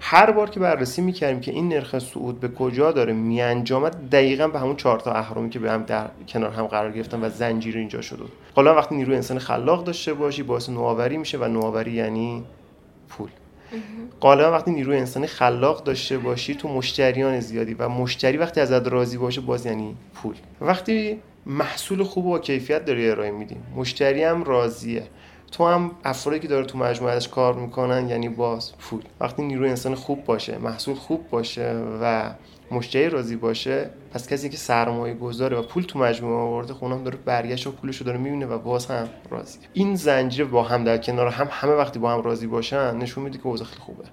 هر 0.00 0.30
بار 0.30 0.50
که 0.50 0.60
بررسی 0.60 1.02
می‌کردیم 1.02 1.40
که 1.40 1.50
این 1.50 1.68
نرخ 1.68 1.98
صعود 1.98 2.40
به 2.40 2.48
کجا 2.48 2.92
داره 2.92 3.12
میانجامد 3.12 4.10
دقیقا 4.10 4.48
به 4.48 4.58
همون 4.58 4.76
چهار 4.76 5.00
تا 5.00 5.48
که 5.48 5.58
به 5.58 5.70
هم 5.70 5.82
در 5.82 6.10
کنار 6.28 6.50
هم 6.50 6.66
قرار 6.66 6.92
گرفتن 6.92 7.24
و 7.24 7.28
زنجیر 7.28 7.76
اینجا 7.76 8.00
شده 8.00 8.24
حالا 8.54 8.74
وقتی 8.74 8.94
نیروی 8.94 9.16
انسان 9.16 9.38
خلاق 9.38 9.84
داشته 9.84 10.14
باشی 10.14 10.42
باعث 10.42 10.68
نوآوری 10.68 11.16
میشه 11.16 11.38
و 11.38 11.44
نوآوری 11.44 11.92
یعنی 11.92 12.44
پول. 13.08 13.28
غالبا 14.20 14.52
وقتی 14.52 14.70
نیروی 14.70 14.96
انسانی 14.96 15.26
خلاق 15.26 15.84
داشته 15.84 16.18
باشی 16.18 16.54
تو 16.54 16.68
مشتریان 16.68 17.40
زیادی 17.40 17.74
و 17.74 17.88
مشتری 17.88 18.36
وقتی 18.36 18.60
ازت 18.60 18.88
راضی 18.88 19.18
باشه 19.18 19.40
باز 19.40 19.66
یعنی 19.66 19.96
پول. 20.14 20.34
وقتی 20.60 21.18
محصول 21.46 22.02
خوب 22.02 22.26
و 22.26 22.38
کیفیت 22.38 22.84
داری 22.84 23.10
ارائه 23.10 23.30
میدی 23.30 23.56
مشتری 23.76 24.24
هم 24.24 24.44
راضیه. 24.44 25.02
تو 25.52 25.66
هم 25.66 25.90
افرادی 26.04 26.40
که 26.40 26.48
داره 26.48 26.66
تو 26.66 26.78
مجموعه 26.78 27.14
ازش 27.14 27.28
کار 27.28 27.54
می‌کنن 27.54 28.08
یعنی 28.08 28.28
باز 28.28 28.72
پول. 28.78 29.02
وقتی 29.20 29.42
نیروی 29.42 29.68
انسان 29.68 29.94
خوب 29.94 30.24
باشه 30.24 30.58
محصول 30.58 30.94
خوب 30.94 31.30
باشه 31.30 31.82
و 32.02 32.34
مشتری 32.70 33.08
راضی 33.08 33.36
باشه 33.36 33.90
پس 34.14 34.28
کسی 34.28 34.48
که 34.48 34.56
سرمایه 34.56 35.14
گذاره 35.14 35.56
و 35.56 35.62
پول 35.62 35.82
تو 35.82 35.98
مجموعه 35.98 36.34
آورده 36.34 36.74
خونم 36.74 37.04
داره 37.04 37.18
برگشت 37.24 37.66
و 37.66 37.70
پولش 37.70 37.96
رو 37.96 38.06
داره 38.06 38.18
می‌بینه 38.18 38.46
و 38.46 38.58
باز 38.58 38.86
هم 38.86 39.08
راضی 39.30 39.58
این 39.72 39.94
زنجیره 39.94 40.44
با 40.44 40.62
هم 40.62 40.84
در 40.84 40.98
کنار 40.98 41.28
هم 41.28 41.48
همه 41.50 41.72
وقتی 41.72 41.98
با 41.98 42.12
هم 42.12 42.22
راضی 42.22 42.46
باشن 42.46 42.96
نشون 42.96 43.24
میده 43.24 43.38
که 43.38 43.46
اوضاع 43.46 43.66
خیلی 43.66 43.80
خوبه. 43.80 44.04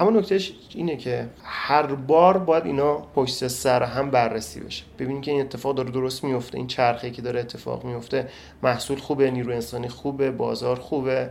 اما 0.00 0.10
نکتهش 0.10 0.52
اینه 0.74 0.96
که 0.96 1.28
هر 1.42 1.86
بار 1.86 2.38
باید 2.38 2.66
اینا 2.66 2.94
پشت 2.96 3.48
سر 3.48 3.82
هم 3.82 4.10
بررسی 4.10 4.60
بشه. 4.60 4.84
ببینید 4.98 5.22
که 5.22 5.30
این 5.30 5.40
اتفاق 5.40 5.74
داره 5.74 5.90
درست 5.90 6.24
میفته 6.24 6.58
این 6.58 6.66
چرخه 6.66 7.10
که 7.10 7.22
داره 7.22 7.40
اتفاق 7.40 7.84
میفته 7.84 8.28
محصول 8.62 8.98
خوبه 8.98 9.30
نیروی 9.30 9.54
انسانی 9.54 9.88
خوبه 9.88 10.30
بازار 10.30 10.76
خوبه 10.78 11.30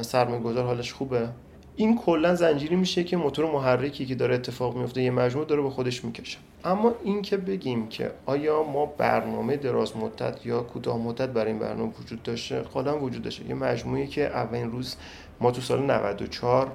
سرمایه 0.00 0.40
گذار 0.40 0.64
حالش 0.64 0.92
خوبه. 0.92 1.28
این 1.76 1.98
کلا 1.98 2.34
زنجیری 2.34 2.76
میشه 2.76 3.04
که 3.04 3.16
موتور 3.16 3.52
محرکی 3.52 4.06
که 4.06 4.14
داره 4.14 4.34
اتفاق 4.34 4.76
میفته 4.76 5.02
یه 5.02 5.10
مجموعه 5.10 5.46
داره 5.46 5.62
به 5.62 5.70
خودش 5.70 6.04
می‌کشه. 6.04 6.38
اما 6.64 6.92
این 7.04 7.22
که 7.22 7.36
بگیم 7.36 7.88
که 7.88 8.10
آیا 8.26 8.62
ما 8.62 8.86
برنامه 8.86 9.56
دراز 9.56 9.96
مدت 9.96 10.46
یا 10.46 10.60
کوتاه 10.62 10.98
مدت 10.98 11.28
برای 11.28 11.50
این 11.50 11.58
برنامه 11.58 11.92
وجود 12.02 12.22
داشته؟ 12.22 12.62
خودم 12.62 13.02
وجود 13.02 13.22
داشته. 13.22 13.48
یه 13.48 13.54
مجموعه 13.54 14.06
که 14.06 14.26
اولین 14.26 14.70
روز 14.70 14.96
ما 15.40 15.50
تو 15.50 15.60
سال 15.60 15.82
94 15.82 16.72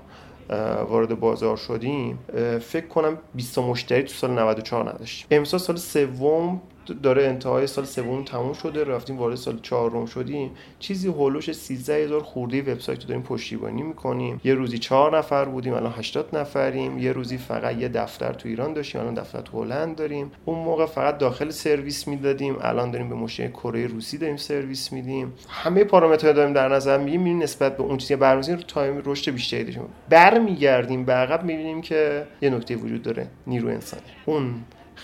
وارد 0.90 1.20
بازار 1.20 1.58
شدیم 1.58 2.20
فکر 2.62 2.88
کنم 2.88 3.18
20 3.36 3.60
مشتری 3.60 4.04
تو 4.04 4.14
سال 4.14 4.32
94 4.32 4.90
نداشتیم. 4.94 5.28
امسال 5.32 5.60
سال 5.60 5.76
سوم 5.76 6.62
داره 6.94 7.24
انتهای 7.24 7.68
سال 7.68 7.86
سوم 7.86 8.24
تموم 8.24 8.54
شده 8.54 8.84
رفتیم 8.84 9.18
وارد 9.18 9.36
سال 9.36 9.60
چهارم 9.62 10.06
شدیم. 10.06 10.52
چیزی 10.80 11.08
حول 11.08 11.24
و 11.24 11.30
حوش 11.30 11.52
13 11.52 11.94
هزار 11.94 12.24
خورده 12.24 12.62
وبسایت 12.62 13.02
رو 13.02 13.08
داریم 13.08 13.24
پشتیبانی 13.24 13.82
می‌کنیم. 13.82 14.42
یه 14.44 14.54
روزی 14.54 14.78
چهار 14.78 15.18
نفر 15.18 15.46
بودیم 15.46 15.74
الان 15.74 15.94
80 15.98 16.38
نفریم. 16.38 17.00
یه 17.00 17.12
روزی 17.12 17.38
فقط 17.38 17.78
یه 17.78 17.88
دفتر 17.88 18.34
تو 18.34 18.50
ایران 18.50 18.74
داشتیم 18.74 19.02
الان 19.02 19.14
دفتر 19.14 19.42
تو 19.42 19.64
هلند 19.64 19.96
داریم. 19.96 20.32
اون 20.46 20.60
موقع 20.60 20.86
فقط 20.86 21.18
داخل 21.18 21.50
سرویس 21.50 22.08
می‌دادیم. 22.08 22.56
الان 22.62 22.92
داریم 22.92 23.10
به 23.10 23.16
مشتری 23.16 23.50
کره 23.50 23.88
روسی 23.88 24.18
داریم 24.18 24.38
سرویس 24.38 24.92
میدیم. 24.92 25.34
همه 25.50 25.84
پارامترها 25.84 26.34
داریم 26.34 26.54
در 26.54 26.68
نظر 26.68 26.98
می‌گیریم. 26.98 27.40
نسبت 27.40 27.78
به 27.78 27.84
اون 27.84 27.98
چیزی 27.98 28.16
برنامه‌ریزی 28.16 28.52
رو 28.52 28.58
time 28.58 29.02
رشد 29.06 29.32
بیشتری 29.32 29.64
داشتیم. 29.64 29.84
برمیگردیم 30.10 31.06
به 31.06 31.14
عقب 31.14 31.44
می‌بینیم 31.44 31.82
که 31.82 32.26
یه 32.42 32.50
نکته 32.50 32.76
وجود 32.76 33.02
داره. 33.02 33.28
نیرو 33.48 33.68
انسانی. 33.70 34.04
اون 34.26 34.54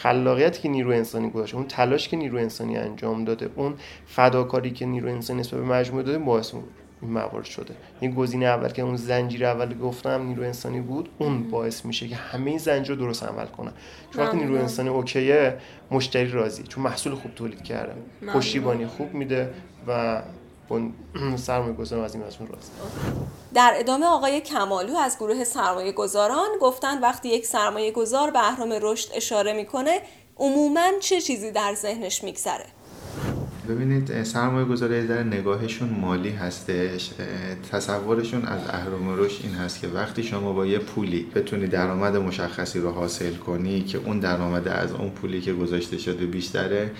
خلاقیتی 0.01 0.61
که 0.61 0.69
نیرو 0.69 0.91
انسانی 0.91 1.29
گذاشته 1.29 1.57
اون 1.57 1.67
تلاش 1.67 2.09
که 2.09 2.17
نیرو 2.17 2.37
انسانی 2.37 2.77
انجام 2.77 3.25
داده 3.25 3.49
اون 3.55 3.73
فداکاری 4.05 4.71
که 4.71 4.85
نیرو 4.85 5.09
انسانی 5.09 5.39
نسبت 5.39 5.59
به 5.59 5.65
مجموعه 5.65 6.03
داده 6.03 6.17
باعث 6.17 6.53
این 6.53 7.11
موارد 7.11 7.45
شده. 7.45 7.75
این 7.99 8.11
گزینه 8.11 8.45
اول 8.45 8.69
که 8.69 8.81
اون 8.81 8.95
زنجیر 8.95 9.45
اول 9.45 9.77
گفتم 9.77 10.21
نیرو 10.27 10.43
انسانی 10.43 10.81
بود 10.81 11.09
اون 11.17 11.49
باعث 11.49 11.85
میشه 11.85 12.07
که 12.07 12.15
همه 12.15 12.49
این 12.49 12.59
زنجیر 12.59 12.95
رو 12.95 13.01
درست 13.01 13.23
عمل 13.23 13.45
کنن. 13.45 13.71
چون 14.13 14.23
وقتی 14.23 14.37
نیرو 14.37 14.55
انسانی 14.55 14.89
اوکیه 14.89 15.57
مشتری 15.91 16.31
راضی 16.31 16.63
چون 16.63 16.83
محصول 16.83 17.15
خوب 17.15 17.35
تولید 17.35 17.63
کرده. 17.63 17.93
پشتیبانی 18.33 18.87
خوب 18.87 19.13
میده 19.13 19.53
و 19.87 20.21
سرمایه 21.37 21.73
گذارم 21.73 22.03
از 22.03 22.15
این 22.15 22.23
مضمون 22.23 22.49
راست. 22.49 22.71
در 23.53 23.73
ادامه 23.75 24.05
آقای 24.05 24.41
کمالو 24.41 24.97
از 24.97 25.17
گروه 25.17 25.43
سرمایه 25.43 25.91
گذاران 25.91 26.47
گفتن 26.61 27.01
وقتی 27.01 27.29
یک 27.29 27.45
سرمایه 27.45 27.91
گذار 27.91 28.31
به 28.31 28.39
اهرام 28.39 28.77
رشد 28.81 29.09
اشاره 29.13 29.53
می‌کنه 29.53 30.01
عموما 30.37 30.91
چه 30.99 31.21
چیزی 31.21 31.51
در 31.51 31.73
ذهنش 31.73 32.23
میگذره؟ 32.23 32.65
ببینید 33.69 34.23
سرمایه 34.23 34.65
گذاری 34.65 35.07
در 35.07 35.23
نگاهشون 35.23 35.89
مالی 35.89 36.29
هستش. 36.29 37.09
تصورشون 37.71 38.45
از 38.45 38.59
اهرام 38.69 39.19
رشد 39.19 39.39
این 39.43 39.53
هست 39.53 39.81
که 39.81 39.87
وقتی 39.87 40.23
شما 40.23 40.53
با 40.53 40.65
یه 40.65 40.77
پولی 40.77 41.27
بتونی 41.35 41.67
درآمد 41.67 42.17
مشخصی 42.17 42.79
رو 42.79 42.91
حاصل 42.91 43.33
کنی 43.33 43.81
که 43.81 43.97
اون 44.05 44.19
درآمد 44.19 44.67
از 44.67 44.91
اون 44.91 45.09
پولی 45.09 45.41
که 45.41 45.53
گذاشته 45.53 45.97
شده 45.97 46.25
بیشتره 46.25 46.91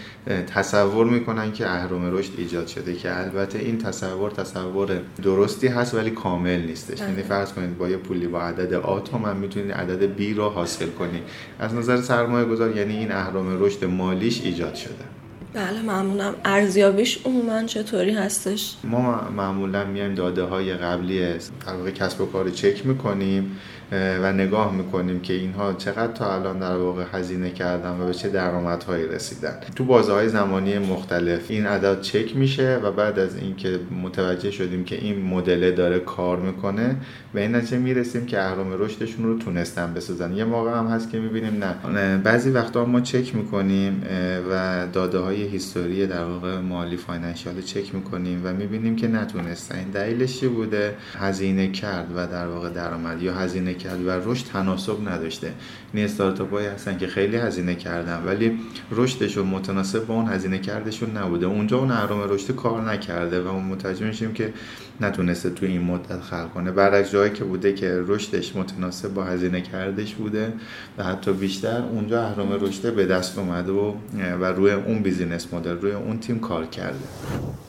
تصور 0.56 1.06
می‌کنن 1.06 1.52
که 1.52 1.70
اهرام 1.70 2.18
رشد 2.18 2.32
ایجاد 2.38 2.68
شده 2.68 2.94
که 2.94 3.20
البته 3.20 3.60
این 3.60 3.78
تصور 3.78 4.32
تصور 4.32 5.02
درستی 5.24 5.68
هست 5.68 5.94
ولی 5.94 6.10
کامل 6.10 6.62
نیستش. 6.62 7.00
یعنی 7.00 7.24
فرض 7.24 7.54
کنید 7.54 7.78
با 7.78 7.90
یه 7.90 7.98
پولی 7.98 8.28
با 8.28 8.42
عدد 8.42 8.74
آ 8.74 9.00
تومن 9.00 9.38
می‌تونید 9.38 9.72
عدد 9.72 10.16
بی 10.16 10.34
رو 10.34 10.50
حاصل 10.50 10.90
کنی. 10.90 11.22
از 11.60 11.74
نظر 11.74 12.02
سرمایه 12.02 12.46
گذار 12.46 12.78
یعنی 12.78 12.98
این 12.98 13.12
اهرام 13.12 13.64
رشد 13.64 13.86
مالیش 13.86 14.42
ایجاد 14.42 14.76
شده. 14.76 15.25
بله 15.56 15.82
ممنونم. 15.82 16.36
ارزیابیش 16.46 17.20
عموما 17.26 17.64
چطوری 17.64 18.12
هستش؟ 18.12 18.76
ما 18.84 19.30
معمولا 19.38 19.86
میایم 19.86 20.16
داده 20.16 20.44
های 20.44 20.74
قبلی 20.74 21.20
در 21.20 21.74
واقع 21.78 21.92
کسب 21.92 22.22
و 22.22 22.26
کار 22.26 22.50
چک 22.50 22.86
می‌کنیم. 22.86 23.58
و 23.92 24.34
نگاه 24.34 24.76
می‌کنیم 24.76 25.20
که 25.20 25.34
اینها 25.34 25.74
چقدر 25.74 26.14
تا 26.14 26.34
الان 26.36 26.60
در 26.60 26.76
واقع 26.76 27.04
هزینه 27.14 27.50
کردن 27.50 28.00
و 28.02 28.06
به 28.06 28.14
چه 28.14 28.30
درآمدهایی 28.30 29.08
رسیدن. 29.08 29.58
تو 29.76 29.84
بازه 29.86 30.14
های 30.14 30.30
زمانی 30.30 30.78
مختلف 30.78 31.52
این 31.52 31.66
عدد 31.66 32.02
چک 32.02 32.36
میشه 32.36 32.80
و 32.84 32.92
بعد 32.92 33.20
از 33.20 33.38
اینکه 33.38 33.80
متوجه 34.04 34.52
شدیم 34.52 34.84
که 34.84 34.96
این 34.96 35.26
مدل 35.26 35.72
داره 35.72 36.00
کار 36.00 36.40
می‌کنه 36.40 36.96
به 37.34 37.42
این 37.42 37.56
نتیجه 37.56 37.78
می‌رسیم 37.78 38.26
که 38.26 38.42
اهرام 38.42 38.74
رشدشون 38.84 39.26
رو 39.26 39.38
تونستن 39.38 39.94
بسازن. 39.94 40.34
یه 40.34 40.44
موقع 40.44 40.72
هم 40.72 40.88
هست 40.88 41.12
که 41.12 41.20
می‌بینیم 41.20 41.64
نه. 41.64 42.18
بعضی 42.18 42.50
وقتا 42.50 42.86
ما 42.86 43.02
چک 43.02 43.36
می‌کنیم 43.36 44.04
و 44.52 44.88
داده 44.94 45.18
های 45.18 45.44
هیستوری 45.44 46.08
در 46.08 46.24
واقع 46.24 46.60
مالی 46.60 46.98
فاینانشیال 46.98 47.62
چک 47.62 47.96
می‌کنیم 47.96 48.42
و 48.44 48.54
می‌بینیم 48.54 48.96
که 48.96 49.08
نتونستن. 49.08 49.84
دلیلش 49.94 50.40
چی 50.40 50.48
بوده؟ 50.48 50.96
هزینه 51.20 51.72
کرد 51.72 52.08
و 52.16 52.28
در 52.28 52.48
واقع 52.48 52.70
درآمد 52.70 53.22
یا 53.22 53.34
هزینه 53.34 53.75
کرد 53.76 54.06
و 54.06 54.32
رشد 54.32 54.46
تناسب 54.46 55.10
نداشته. 55.10 55.54
این 55.94 56.06
استارتاپ 56.06 56.54
هایی 56.54 56.68
هستن 56.68 56.98
که 56.98 57.08
خیلی 57.08 57.38
هزینه 57.38 57.76
کردن 57.76 58.24
ولی 58.26 58.60
رشدشون 58.92 59.48
متناسب 59.48 60.06
با 60.06 60.14
اون 60.14 60.28
هزینه 60.28 60.60
کردشون 60.60 61.18
نبوده. 61.18 61.46
اونجا 61.46 61.78
اون 61.78 61.92
اهرام 61.92 62.30
رشد 62.30 62.56
کار 62.56 62.92
نکرده 62.92 63.42
و 63.42 63.60
متوجه 63.60 64.06
میشیم 64.06 64.34
که 64.34 64.54
نتونسته 65.02 65.50
تو 65.50 65.66
این 65.66 65.82
مدت 65.82 66.22
خلق 66.22 66.54
کنه. 66.54 66.72
برعکس 66.72 67.12
جایی 67.12 67.32
که 67.34 67.44
بوده 67.44 67.74
که 67.74 68.04
رشدش 68.08 68.56
متناسب 68.56 69.14
با 69.14 69.24
هزینه 69.24 69.62
کردش 69.62 70.16
بوده 70.16 70.54
و 70.98 71.04
حتی 71.04 71.34
بیشتر 71.34 71.82
اونجا 71.82 72.24
اهرم 72.24 72.54
رشد 72.54 72.96
به 72.96 73.06
دست 73.06 73.38
اومده 73.38 73.72
و 73.72 73.94
و 74.42 74.46
روی 74.46 74.72
اون 74.72 75.04
business 75.04 75.54
model 75.54 75.78
روی 75.78 75.92
اون 75.92 76.20
تیم 76.20 76.40
کار 76.40 76.66
کرده. 76.66 77.06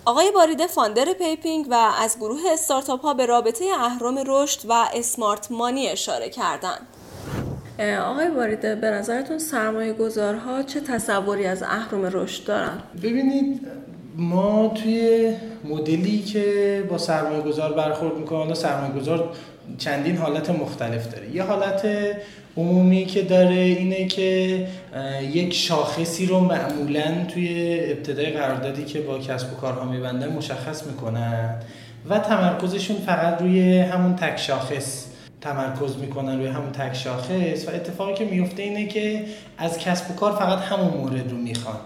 آقای 0.07 0.31
باریده 0.31 0.67
founder 0.67 1.05
پیپینگ 1.19 1.67
و 1.71 1.75
از 2.03 2.17
گروه 2.17 2.41
استارتاپ 2.53 3.01
ها 3.01 3.15
به 3.15 3.27
رابطه 3.27 3.65
اهرم 3.81 4.23
رشد 4.27 4.61
و 4.69 4.73
smart 4.95 5.51
money 5.51 5.89
اشاره 5.89 6.29
کردند. 6.29 6.87
آقای 8.05 8.31
باریده 8.31 8.75
به 8.75 8.91
نظرتون 8.91 9.39
سرمایه 9.39 9.93
گذارها 9.93 10.63
چه 10.63 10.81
تصوری 10.81 11.47
از 11.47 11.63
اهرم 11.63 12.05
رشد 12.13 12.45
دارن؟ 12.45 12.83
ببینید 13.03 13.61
ما 14.17 14.69
توی 14.69 15.35
مدلی 15.65 16.23
که 16.23 16.85
با 16.91 16.99
سرمایه 16.99 17.41
گذار 17.41 17.73
برخورد 17.73 18.17
می‌کنه 18.17 18.55
سرمایه 18.55 19.01
گذار 19.01 19.35
چندین 19.79 20.17
حالت 20.17 20.51
مختلف 20.51 21.15
داره. 21.15 21.31
یه 21.35 21.43
حالت 21.43 21.87
عمومی 22.57 23.05
که 23.05 23.23
داره 23.23 23.55
اینه 23.55 24.07
که 24.07 24.67
یک 25.33 25.55
شاخصی 25.55 26.27
رو 26.27 26.41
معمولا 26.41 27.25
توی 27.29 27.79
ابتدای 27.83 28.31
قراردادی 28.31 28.85
که 28.85 29.01
با 29.01 29.19
کسب 29.19 29.53
و 29.53 29.57
کارها 29.57 29.85
میبندن 29.85 30.29
مشخص 30.29 30.87
می‌کنن 30.87 31.55
و 32.09 32.19
تمرکزشون 32.19 32.97
فقط 32.97 33.43
روی 33.43 33.79
همون 33.79 34.17
تک 34.17 34.37
شاخص 34.37 35.05
تمرکز 35.41 35.97
می‌کنن 35.97 36.39
روی 36.39 36.47
همون 36.47 36.73
تک 36.73 36.95
شاخص. 36.95 37.69
و 37.69 37.71
اتفاقی 37.75 38.15
که 38.15 38.25
میفته 38.25 38.63
اینه 38.63 38.87
که 38.87 39.25
از 39.59 39.79
کسب 39.79 40.11
و 40.11 40.15
کار 40.15 40.33
فقط 40.33 40.59
همون 40.59 40.95
مورد 40.95 41.31
رو 41.31 41.37
می‌خوان. 41.37 41.77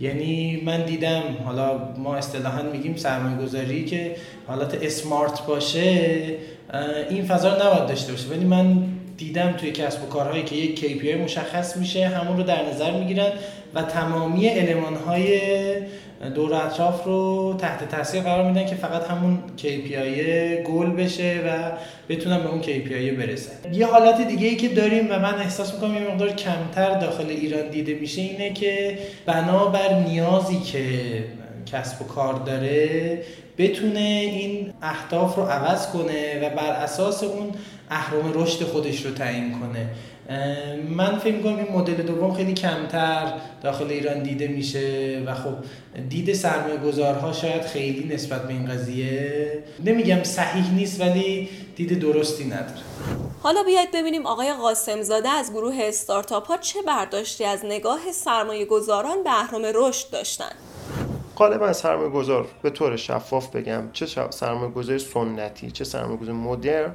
یعنی 0.00 0.62
من 0.66 0.84
دیدم 0.84 1.22
حالا 1.44 1.94
ما 1.96 2.16
اصطلاحا 2.16 2.62
میگیم 2.62 2.96
سرمایه 2.96 3.46
گذاری 3.46 3.84
که 3.84 4.16
حالت 4.46 4.74
اسمارت 4.82 5.46
باشه 5.46 6.20
این 7.10 7.24
فضا 7.24 7.54
رو 7.54 7.66
نباید 7.66 7.86
داشته 7.88 8.12
باشه. 8.12 8.28
ولی 8.28 8.44
من 8.44 8.82
دیدم 9.16 9.52
توی 9.52 9.72
کسب 9.72 10.04
و 10.04 10.06
کارهایی 10.06 10.42
که 10.42 10.56
یک 10.56 10.80
KPI 10.80 11.24
مشخص 11.24 11.76
میشه 11.76 12.08
همون 12.08 12.36
رو 12.36 12.42
در 12.42 12.68
نظر 12.68 12.90
می‌گیرن 12.90 13.32
و 13.74 13.82
تمامی 13.82 14.46
علمان 14.46 14.94
های 14.94 15.40
دور 16.34 16.54
اطراف 16.54 17.04
رو 17.04 17.54
تحت 17.58 17.88
تاثیر 17.88 18.22
قرار 18.22 18.50
میدن 18.50 18.66
که 18.66 18.74
فقط 18.74 19.06
همون 19.06 19.38
KPI 19.58 20.66
گل 20.66 20.90
بشه 20.90 21.40
و 21.46 21.72
بتونن 22.08 22.38
به 22.38 22.48
اون 22.48 22.62
KPI 22.62 23.18
برسن. 23.18 23.74
یه 23.74 23.86
حالت 23.86 24.28
دیگه 24.28 24.46
ای 24.48 24.56
که 24.56 24.68
داریم 24.68 25.06
و 25.10 25.18
من 25.18 25.34
احساس 25.34 25.74
می‌کنم 25.74 25.94
یه 25.94 26.10
مقدار 26.10 26.28
کمتر 26.28 26.98
داخل 26.98 27.26
ایران 27.28 27.68
دیده 27.68 27.94
میشه 27.94 28.20
اینه 28.20 28.52
که 28.52 28.98
بنابر 29.26 29.94
نیازی 29.94 30.60
که 30.60 30.84
کسب 31.72 32.02
و 32.02 32.04
کار 32.04 32.34
داره 32.34 33.22
بتونه 33.58 34.00
این 34.32 34.72
اهداف 34.82 35.36
رو 35.36 35.42
عوض 35.42 35.86
کنه 35.86 36.46
و 36.46 36.56
بر 36.56 36.70
اساس 36.70 37.22
اون 37.22 37.52
اهرام 37.90 38.32
رشد 38.34 38.64
خودش 38.64 39.06
رو 39.06 39.10
تعیین 39.10 39.60
کنه. 39.60 39.88
من 40.88 41.18
فکر 41.18 41.34
می‌کنم 41.34 41.56
این 41.56 41.72
مدل 41.72 41.94
دوم 41.94 42.34
خیلی 42.34 42.54
کمتر 42.54 43.32
داخل 43.62 43.86
ایران 43.90 44.22
دیده 44.22 44.48
میشه 44.48 45.22
و 45.26 45.34
خب 45.34 45.54
دید 46.08 46.32
سرمایه 46.32 46.76
گذارها 46.76 47.32
شاید 47.32 47.62
خیلی 47.62 48.14
نسبت 48.14 48.42
به 48.42 48.52
این 48.52 48.66
قضیه 48.66 49.64
نمیگم 49.84 50.22
صحیح 50.22 50.74
نیست 50.74 51.00
ولی 51.00 51.48
دید 51.76 52.00
درستی 52.00 52.44
نداره. 52.44 52.82
حالا 53.42 53.62
بیاید 53.62 53.88
ببینیم 53.92 54.26
آقای 54.26 54.52
قاسم 54.52 55.02
زاده 55.02 55.28
از 55.28 55.52
گروه 55.52 55.76
استارتاپ 55.80 56.46
ها 56.46 56.56
چه 56.56 56.82
برداشتی 56.82 57.44
از 57.44 57.64
نگاه 57.64 58.00
سرمایه 58.12 58.64
گذاران 58.64 59.22
به 59.24 59.30
اهرام 59.40 59.62
رشد 59.74 60.10
داشتن. 60.10 60.52
غالبا 61.38 61.72
سرمایه 61.72 62.10
گذار 62.10 62.46
به 62.62 62.70
طور 62.70 62.96
شفاف 62.96 63.56
بگم 63.56 63.82
چه 63.92 64.06
سرمایه 64.30 64.70
گذاری 64.70 64.98
سنتی 64.98 65.70
چه 65.70 65.84
سرمایه 65.84 66.16
گذاری 66.16 66.38
مدرن 66.38 66.94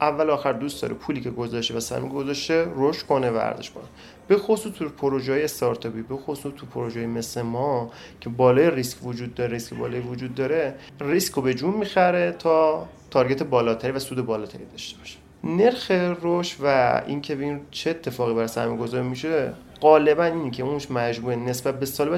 اول 0.00 0.30
آخر 0.30 0.52
دوست 0.52 0.82
داره 0.82 0.94
پولی 0.94 1.20
که 1.20 1.30
گذاشته 1.30 1.76
و 1.76 1.80
سرمایه 1.80 2.12
گذاشته 2.12 2.66
رشد 2.76 3.06
کنه 3.06 3.30
و 3.30 3.36
ارزش 3.36 3.70
کنه. 3.70 3.84
به 4.28 4.36
خصوص 4.36 4.72
تو 4.72 4.88
پروژه 4.88 5.32
های 5.32 5.44
استارتاپی 5.44 6.02
به 6.02 6.16
خصوص 6.16 6.52
تو 6.56 6.66
پروژه 6.66 7.06
مثل 7.06 7.42
ما 7.42 7.90
که 8.20 8.28
بالای 8.28 8.70
ریسک 8.70 9.04
وجود 9.04 9.34
داره 9.34 9.52
ریسک 9.52 9.74
بالای 9.74 10.00
وجود 10.00 10.34
داره 10.34 10.74
ریسک 11.00 11.32
رو 11.32 11.42
به 11.42 11.54
جون 11.54 11.74
می‌خره 11.74 12.32
تا 12.38 12.86
تارگت 13.10 13.42
بالاتری 13.42 13.92
و 13.92 13.98
سود 13.98 14.26
بالاتری 14.26 14.64
داشته 14.64 14.98
باشه. 14.98 15.18
نرخ 15.44 15.90
رشد 16.22 16.56
و 16.62 17.02
اینکه 17.06 17.34
ببین 17.34 17.60
چه 17.70 17.90
اتفاقی 17.90 18.34
برای 18.34 18.48
سرمایه 18.48 18.80
گذاری 18.80 19.08
میشه 19.08 19.52
غالبا 19.80 20.24
اینه 20.24 20.50
که 20.50 20.62
اون 20.62 20.90
مجموعه 20.90 21.36
نسبت 21.36 21.80
به 21.80 21.86
سال 21.86 22.08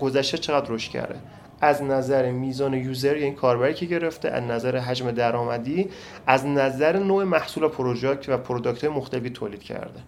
گذشته 0.00 0.38
چقدر 0.38 0.70
رشد 0.70 0.90
کرده؟ 0.90 1.18
از 1.60 1.82
نظر 1.82 2.30
میزان 2.30 2.74
user 2.74 3.16
یعنی 3.16 3.34
کاربری 3.34 3.74
که 3.74 3.86
گرفته 3.86 4.28
از 4.28 4.42
نظر 4.42 4.76
حجم 4.76 5.10
درآمدی 5.10 5.88
از 6.26 6.46
نظر 6.46 6.98
نوع 6.98 7.24
محصول 7.24 7.64
و 7.64 7.68
پروژه 7.68 8.18
و 8.28 8.36
product 8.36 8.84
مختلفی 8.84 9.30
تولید 9.30 9.62
کرده. 9.62 10.00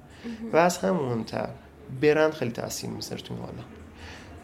و 0.53 0.57
از 0.57 0.79
همه 0.79 1.05
مهمتر 1.05 1.49
برند 2.03 2.33
خیلی 2.33 2.51
تاثیر 2.51 2.91
می‌ذاره 2.91 3.23
تو 3.23 3.35
حالا. 3.35 3.63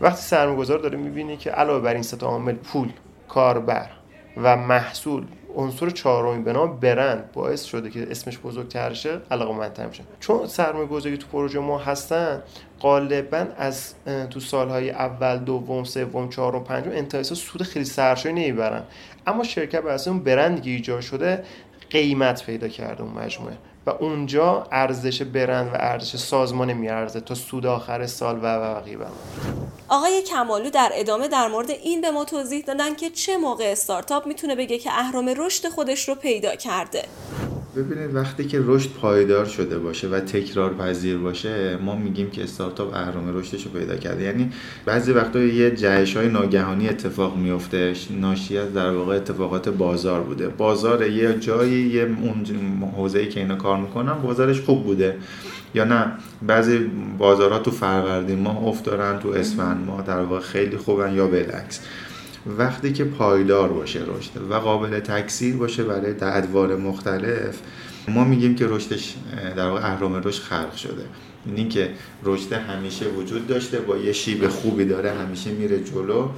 وقتی 0.01 0.23
سرمایه‌گذار 0.23 0.79
داره 0.79 0.99
می‌بینی 0.99 1.37
که 1.37 1.51
علاوه 1.51 1.81
بر 1.81 1.95
این 1.95 2.03
سه 2.03 2.17
عامل 2.17 2.55
پول 2.55 2.93
کاربر 3.29 3.91
و 4.37 4.57
محصول 4.57 5.27
عنصر 5.57 5.91
چهارمی 5.91 6.43
به 6.43 6.53
نام 6.53 6.81
برند 6.81 7.33
باعث 7.33 7.65
شده 7.65 7.91
که 7.91 8.07
اسمش 8.11 8.39
بزرگتر 8.39 8.95
شه 8.95 9.21
علاقه 9.31 9.55
مندتر 9.55 9.87
میشه 9.87 10.03
چون 10.21 10.47
سرمایه 10.47 10.87
گذاری 10.87 11.17
تو 11.17 11.27
پروژه 11.27 11.59
ما 11.59 11.79
هستن 11.79 12.43
غالبا 12.81 13.47
از 13.59 13.95
تو 14.31 14.41
سالهای 14.41 14.91
اول 14.91 15.39
دوم 15.39 15.85
سوم 15.85 16.29
چهارم 16.29 16.65
پنجم 16.65 16.91
انتهای 16.91 17.25
سود 17.25 17.63
خیلی 17.63 17.85
سرشاری 17.85 18.35
نمی‌برن. 18.35 18.83
اما 19.27 19.45
شرکت 19.45 19.81
بر 19.81 19.99
اون 20.07 20.19
برندی 20.19 20.61
که 20.61 20.71
ایجاد 20.71 21.01
شده 21.01 21.45
قیمت 21.91 22.47
پیدا 22.47 22.69
کرده 22.69 23.03
اون 23.03 23.13
مجموعه. 23.13 23.57
و 23.87 23.91
اونجا 23.91 24.67
ارزش 24.73 25.23
برند 25.23 25.73
و 25.73 25.77
ارزش 25.81 26.17
سازمان 26.17 26.73
میارزه 26.73 27.21
تا 27.21 27.35
سود 27.35 27.67
آخر 27.67 28.07
سال 28.07 28.37
و 28.37 28.61
بقیه 28.61 28.99
آقای 29.89 30.23
کمالو 30.23 30.71
در 30.71 30.91
ادامه 30.95 31.29
در 31.29 31.49
مورد 31.49 31.71
این 31.71 32.01
به 32.01 32.11
ما 32.11 32.25
توضیح 32.25 32.65
دادن 32.65 32.95
که 32.95 33.11
چه 33.11 33.37
موقع 33.37 33.65
استارتاپ 33.65 34.27
می‌تونه 34.27 34.55
بگه 34.55 34.79
که 34.79 34.91
اهرام 34.93 35.35
رشد 35.37 35.69
خودش 35.69 36.09
رو 36.09 36.15
پیدا 36.15 36.57
کرده. 36.57 37.05
ببینید 37.77 38.15
وقتی 38.15 38.45
که 38.45 38.61
رشد 38.65 38.91
پایدار 38.91 39.45
شده 39.45 39.79
باشه 39.79 40.09
و 40.09 40.21
تکرار 40.21 40.75
پذیر 40.75 41.19
باشه 41.19 41.77
ما 41.77 41.97
میگیم 41.97 42.31
که 42.31 42.43
استارتاپ 42.43 42.95
اهرام 42.95 43.39
رشدش 43.39 43.65
رو 43.65 43.71
پیدا 43.71 43.97
کرده. 43.97 44.23
یعنی 44.23 44.53
بعضی 44.85 45.13
وقتا 45.13 45.39
یه 45.39 45.71
جهش 45.71 46.17
های 46.17 46.29
ناگهانی 46.29 46.89
اتفاق 46.89 47.37
میفته 47.37 47.93
ناشی 48.11 48.59
از 48.59 48.73
در 48.73 48.91
واقع 48.91 49.17
اتفاقات 49.17 49.69
بازار 49.69 50.21
بوده. 50.21 50.49
بازار 50.49 51.07
یه 51.07 51.39
جایی 51.39 51.87
یه 51.87 52.03
اون 52.03 52.45
حوزه‌ای 52.97 53.29
که 53.29 53.41
اینا 53.41 53.57
کار 53.57 53.79
می‌کنن 53.79 54.15
بازارش 54.15 54.61
خوب 54.61 54.85
بوده. 54.85 55.17
یا 55.75 55.85
نه 55.85 56.13
بعضی 56.47 56.79
بازارها 57.19 57.59
تو 57.59 57.71
فروردین 57.71 58.41
ما 58.41 58.51
افت 58.51 58.85
دارن 58.85 59.19
تو 59.19 59.29
اسفند 59.29 59.87
ما 59.87 60.01
در 60.01 60.21
واقع 60.21 60.41
خیلی 60.41 60.77
خوبن 60.77 61.15
یا 61.15 61.27
بالعکس 61.27 61.81
وقتی 62.47 62.93
که 62.93 63.05
پایدار 63.05 63.69
باشه 63.69 64.01
رشد 64.07 64.51
و 64.51 64.55
قابل 64.55 65.01
تکثیر 65.01 65.57
باشه 65.57 65.85
برای 65.85 66.15
ادوار 66.23 66.77
مختلف 66.77 67.59
ما 68.09 68.25
میگیم 68.25 68.55
که 68.55 68.67
رشدش 68.67 69.15
در 69.57 69.69
واقع 69.69 69.93
اهرام 69.93 70.15
رشد 70.15 70.43
خلق 70.43 70.75
شده. 70.77 71.05
این 71.57 71.69
که 71.69 71.91
رشد 72.25 72.53
همیشه 72.53 73.07
وجود 73.09 73.47
داشته 73.47 73.81
با 73.81 73.97
یه 73.97 74.13
شیب 74.13 74.49
خوبی 74.49 74.85
داره 74.85 75.13
همیشه 75.13 75.51
میره 75.51 75.85
جلو 75.85 76.29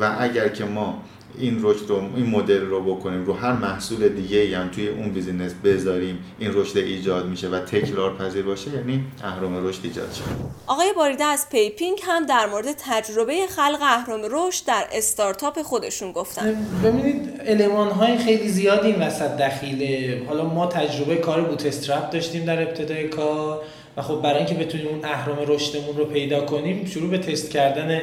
و 0.00 0.16
اگر 0.18 0.48
که 0.48 0.64
ما 0.64 1.02
این 1.38 1.58
رشد 1.62 1.88
رو 1.88 1.96
این 2.16 2.26
مدل 2.26 2.60
رو 2.60 2.94
بکنیم 2.94 3.24
رو 3.24 3.32
هر 3.32 3.52
محصول 3.52 4.08
دیگه 4.08 4.58
هم 4.58 4.68
توی 4.68 4.88
اون 4.88 5.08
business 5.08 5.54
بذاریم 5.64 6.18
این 6.38 6.50
رشد 6.54 6.76
ایجاد 6.76 7.26
میشه 7.26 7.48
و 7.48 7.58
تکرار 7.60 8.16
پذیر 8.16 8.42
باشه 8.42 8.70
یعنی 8.70 9.04
اهرم 9.24 9.66
رشد 9.66 9.80
ایجاد 9.84 10.12
شد 10.12 10.22
آقای 10.66 10.92
باریده 10.96 11.24
از 11.24 11.46
پیپینگ 11.50 11.98
هم 12.02 12.26
در 12.26 12.46
مورد 12.46 12.66
تجربه 12.78 13.46
خلق 13.46 13.78
اهرم 13.82 14.20
رشد 14.30 14.66
در 14.66 14.84
استارتاپ 14.92 15.62
خودشون 15.62 16.12
گفتن. 16.12 16.66
ببینید 16.84 17.40
المان 17.46 17.90
های 17.90 18.18
خیلی 18.18 18.48
زیادی 18.48 18.86
این 18.86 19.02
وسط 19.02 19.36
دخیله. 19.36 20.22
حالا 20.28 20.44
ما 20.44 20.66
تجربه 20.66 21.16
کار 21.16 21.40
bootstrap 21.40 22.10
داشتیم 22.10 22.44
در 22.44 22.62
ابتدای 22.62 23.08
کار 23.08 23.62
و 23.96 24.02
خب 24.02 24.22
برای 24.22 24.36
اینکه 24.36 24.54
بتونیم 24.54 24.88
اون 24.88 25.04
اهرم 25.04 25.38
رشدمون 25.46 25.96
رو 25.96 26.04
پیدا 26.04 26.40
کنیم 26.40 26.86
شروع 26.86 27.10
به 27.10 27.18
تست 27.18 27.50
کردن 27.50 28.00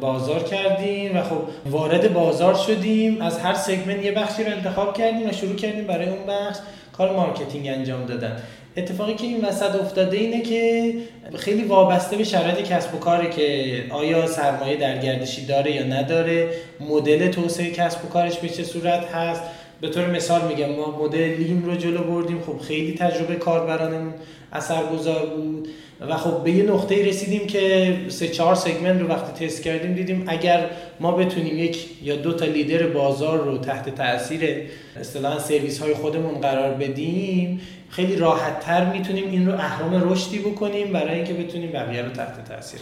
بازار 0.00 0.42
کردیم 0.42 1.16
و 1.16 1.22
خب 1.22 1.70
وارد 1.70 2.12
بازار 2.12 2.54
شدیم. 2.54 3.20
از 3.20 3.38
هر 3.38 3.54
segment 3.54 4.04
یه 4.04 4.12
بخشی 4.12 4.44
رو 4.44 4.50
انتخاب 4.50 4.96
کردیم 4.96 5.28
و 5.28 5.32
شروع 5.32 5.56
کردیم 5.56 5.84
برای 5.84 6.08
اون 6.08 6.26
بخش 6.26 6.58
کار 6.92 7.16
marketing 7.16 7.68
انجام 7.68 8.06
دادن. 8.06 8.36
اتفاقی 8.76 9.14
که 9.14 9.26
این 9.26 9.44
وسط 9.44 9.74
افتاده 9.74 10.16
اینه 10.16 10.42
که 10.42 10.94
خیلی 11.36 11.64
وابسته 11.64 12.16
به 12.16 12.24
شرایط 12.24 12.68
کسب 12.68 12.94
و 12.94 12.98
کاره 12.98 13.30
که 13.30 13.84
آیا 13.90 14.26
سرمایه 14.26 14.76
در 14.76 14.98
گردشی 14.98 15.46
داره 15.46 15.72
یا 15.72 15.82
نداره 15.82 16.48
مدل 16.80 17.30
توسعه 17.30 17.70
کسب 17.70 18.04
و 18.04 18.08
کارش 18.08 18.38
به 18.38 18.48
چه 18.48 18.64
صورت 18.64 19.04
هست؟ 19.04 19.42
به 19.80 19.88
طور 19.88 20.06
مثال 20.06 20.48
میگم 20.48 20.70
ما 20.70 21.04
مدل 21.04 21.18
lean 21.18 21.64
رو 21.64 21.76
جلو 21.76 22.04
بردیم. 22.04 22.42
خب 22.42 22.58
خیلی 22.58 22.94
تجربه 22.94 23.34
کاربرانمون 23.34 24.14
اثرگذار 24.52 25.26
بود. 25.26 25.68
و 26.00 26.16
خب 26.16 26.44
به 26.44 26.50
یه 26.50 26.64
نقطه 26.64 27.08
رسیدیم 27.08 27.46
که 27.46 27.96
سه 28.08 28.28
چهار 28.28 28.54
سگمنت 28.54 29.00
رو 29.00 29.08
وقتی 29.08 29.46
تست 29.46 29.62
کردیم 29.62 29.94
دیدیم 29.94 30.24
اگر 30.26 30.70
ما 31.00 31.12
بتونیم 31.12 31.58
یک 31.58 31.88
یا 32.02 32.16
دو 32.16 32.32
تا 32.32 32.44
لیدر 32.44 32.86
بازار 32.86 33.38
رو 33.38 33.58
تحت 33.58 33.94
تاثیر 33.94 34.70
اصطلاحا 35.00 35.38
سرویس 35.38 35.78
های 35.78 35.94
خودمون 35.94 36.40
قرار 36.40 36.74
بدیم 36.74 37.60
خیلی 37.90 38.16
راحت 38.16 38.60
تر 38.60 38.92
می‌تونیم 38.92 39.30
این 39.30 39.46
رو 39.46 39.54
اهرام 39.54 40.12
رشدی 40.12 40.38
بکنیم 40.38 40.92
برای 40.92 41.14
اینکه 41.14 41.34
بتونیم 41.34 41.72
بقیه 41.72 42.02
رو 42.02 42.10
تحت 42.10 42.48
تاثیر 42.48 42.80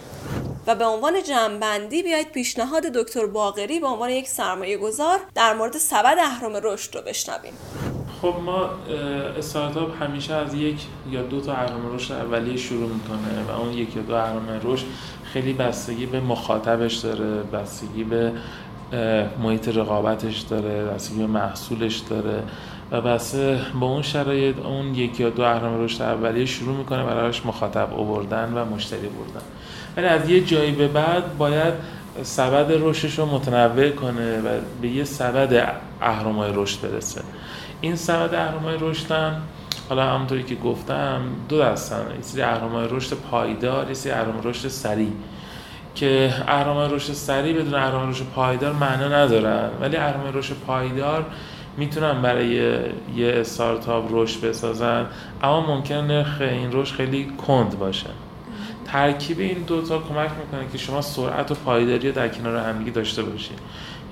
و 0.66 0.74
به 0.74 0.85
عنوان 0.85 1.22
جمعبندی 1.22 2.03
بیاید 2.03 2.33
پیشنهاد 2.33 2.83
دکتر 2.83 3.27
باقری 3.27 3.81
به 3.81 3.87
عنوان 3.87 4.11
یک 4.11 4.29
سرمایه 4.29 4.77
گذار 4.77 5.18
در 5.35 5.55
مورد 5.55 5.79
سبد 5.79 6.16
اهرام 6.18 6.61
رشد 6.62 6.96
رو 6.96 7.03
بشنویم. 7.03 7.53
خب 8.25 8.35
ما 8.47 8.69
استارتاپ 9.39 10.03
همیشه 10.03 10.35
از 10.35 10.55
یک 10.55 10.87
یا 11.11 11.23
دو 11.23 11.41
تا 11.41 11.53
اهرام 11.53 11.95
رشد 11.95 12.13
اولیه 12.13 12.57
شروع 12.57 12.89
می‌کنه 12.89 13.45
و 13.49 13.61
اون 13.61 13.73
یک 13.73 13.97
یا 13.97 14.03
دو 14.03 14.15
اهرام 14.15 14.47
رشد 14.65 14.87
خیلی 15.33 15.53
بستگی 15.53 16.07
به 16.07 16.21
مخاطبش 16.21 16.95
داره 16.95 17.43
بستگی 17.43 18.05
به 18.05 18.33
محیط 19.43 19.69
رقابتش 19.69 20.39
داره 20.39 20.85
بستگی 20.85 21.19
به 21.19 21.27
محصولش 21.27 21.99
داره 21.99 22.43
و 22.91 23.01
بس 23.01 23.35
با 23.81 23.87
اون 23.87 24.03
شرایط 24.03 24.59
اون 24.59 24.95
یک 24.95 25.21
یا 25.21 25.31
دو 25.31 25.43
اهرام 25.43 25.85
رشد 25.85 26.03
اولیه 26.03 26.47
شروع 26.47 26.77
می‌کنه 26.77 27.05
برایش 27.05 27.47
مخاطب 27.47 27.95
آوردن 27.95 28.53
و 28.55 28.65
مشتری 28.65 29.09
بردن. 29.09 29.47
ولی 29.97 30.07
از 30.07 30.31
یه 30.31 30.41
جایی 30.41 30.73
به 30.73 30.89
بعد 30.89 31.39
باید 31.39 31.75
سبد 32.23 32.67
رشدش 32.71 33.19
رو 33.19 33.27
متنوع 33.27 33.91
کنه 33.91 34.41
و 34.41 34.49
به 34.83 34.89
یه 34.89 35.05
سبد 35.05 35.75
اهرامای 36.01 36.51
رشد 36.55 36.81
برسه. 36.81 37.21
این 37.81 37.97
سبد 37.97 38.35
اهرامای 38.35 38.77
رشدن 38.81 39.43
حالا 39.89 40.05
همونطوری 40.05 40.43
که 40.43 40.55
گفتم 40.55 41.21
دو 41.49 41.59
دستن 41.59 41.97
یه 42.17 42.23
سری 42.23 42.43
اهرام 42.43 42.77
رشد 42.77 43.17
پایدار 43.17 43.89
یه 43.89 43.95
سری 43.95 44.13
اهرام 44.13 44.41
رشد 44.45 44.69
سریع. 44.69 45.13
که 45.95 46.35
اهرام 46.49 46.95
رشد 46.95 47.13
سریع 47.13 47.61
بدون 47.61 47.75
اهرام 47.75 48.11
رشد 48.11 48.25
پایدار 48.25 48.73
معنا 48.73 49.09
ندارن 49.09 49.71
ولی 49.81 49.97
اهرام 49.97 50.23
رشد 50.35 50.57
پایدار 50.67 51.27
می‌تونن 51.77 52.23
برای 52.23 52.55
یه 53.17 53.33
استارتاپ 53.35 54.05
رشد 54.11 54.41
بسازن 54.41 55.07
اما 55.43 55.61
ممکنه 55.61 56.01
نرخ 56.01 56.41
این 56.41 56.69
رشد 56.73 56.95
خیلی 56.95 57.33
کند 57.47 57.79
باشه. 57.79 58.07
ترکیب 58.87 59.41
این 59.41 59.63
دوتا 59.67 59.99
کمک 59.99 60.31
می‌کنه 60.31 60.71
که 60.73 60.79
شما 60.79 61.01
سرعت 61.01 61.51
و 61.51 61.55
پایداری 61.55 62.09
رو 62.09 62.15
در 62.15 62.29
کنار 62.29 62.57
همدیگه 62.57 62.91
داشته 62.91 63.23
باشید 63.23 63.59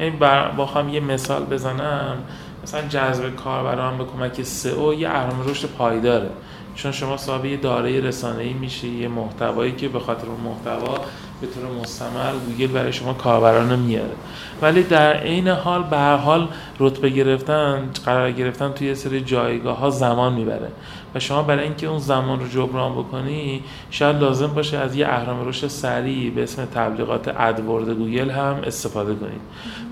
یعنی 0.00 0.16
با 0.56 0.84
یه 0.92 1.00
مثال 1.00 1.44
بزنم. 1.44 2.16
مثلا 2.62 2.88
جذب 2.88 3.36
کاربران 3.36 3.98
به 3.98 4.04
کمک 4.04 4.42
SEO 4.42 4.94
یه 4.94 5.08
اهرم 5.08 5.44
رشد 5.46 5.68
پایداره. 5.68 6.30
چون 6.74 6.92
شما 6.92 7.16
صاحب 7.16 7.44
یه 7.44 7.56
دارایی 7.56 8.00
رسانه‌ای 8.00 8.52
میشی 8.52 8.88
یه 8.88 9.08
محتوایی 9.08 9.72
که 9.72 9.88
به 9.88 10.00
خاطر 10.00 10.26
اون 10.26 10.40
محتوا 10.40 10.94
به 11.40 11.46
طور 11.46 11.80
مستمر 11.80 12.32
گوگل 12.46 12.66
برای 12.66 12.92
شما 12.92 13.12
کاربران 13.12 13.78
میاره. 13.78 14.14
ولی 14.62 14.82
در 14.82 15.12
عین 15.12 15.48
حال 15.48 15.82
به 15.82 15.96
هر 15.96 16.16
حال 16.16 16.48
رتبه 16.80 17.08
گرفتن 17.08 17.90
قرار 18.04 18.32
گرفتن 18.32 18.72
توی 18.72 18.86
یه 18.86 18.94
سری 18.94 19.20
جایگاه 19.20 19.78
ها 19.78 19.90
زمان 19.90 20.32
می‌بره. 20.32 20.68
و 21.14 21.20
شما 21.20 21.42
برای 21.42 21.64
اینکه 21.64 21.86
اون 21.86 21.98
زمان 21.98 22.40
رو 22.40 22.48
جبران 22.48 22.92
بکنی 22.92 23.62
شاید 23.90 24.16
لازم 24.16 24.46
باشه 24.46 24.78
از 24.78 24.96
یه 24.96 25.08
اهرم 25.08 25.48
رشد 25.48 25.66
سریع 25.66 26.30
به 26.30 26.42
اسم 26.42 26.64
تبلیغات 26.64 27.34
AdWords 27.36 27.90
گوگل 27.90 28.30
هم 28.30 28.60
استفاده 28.66 29.14
کنید 29.14 29.40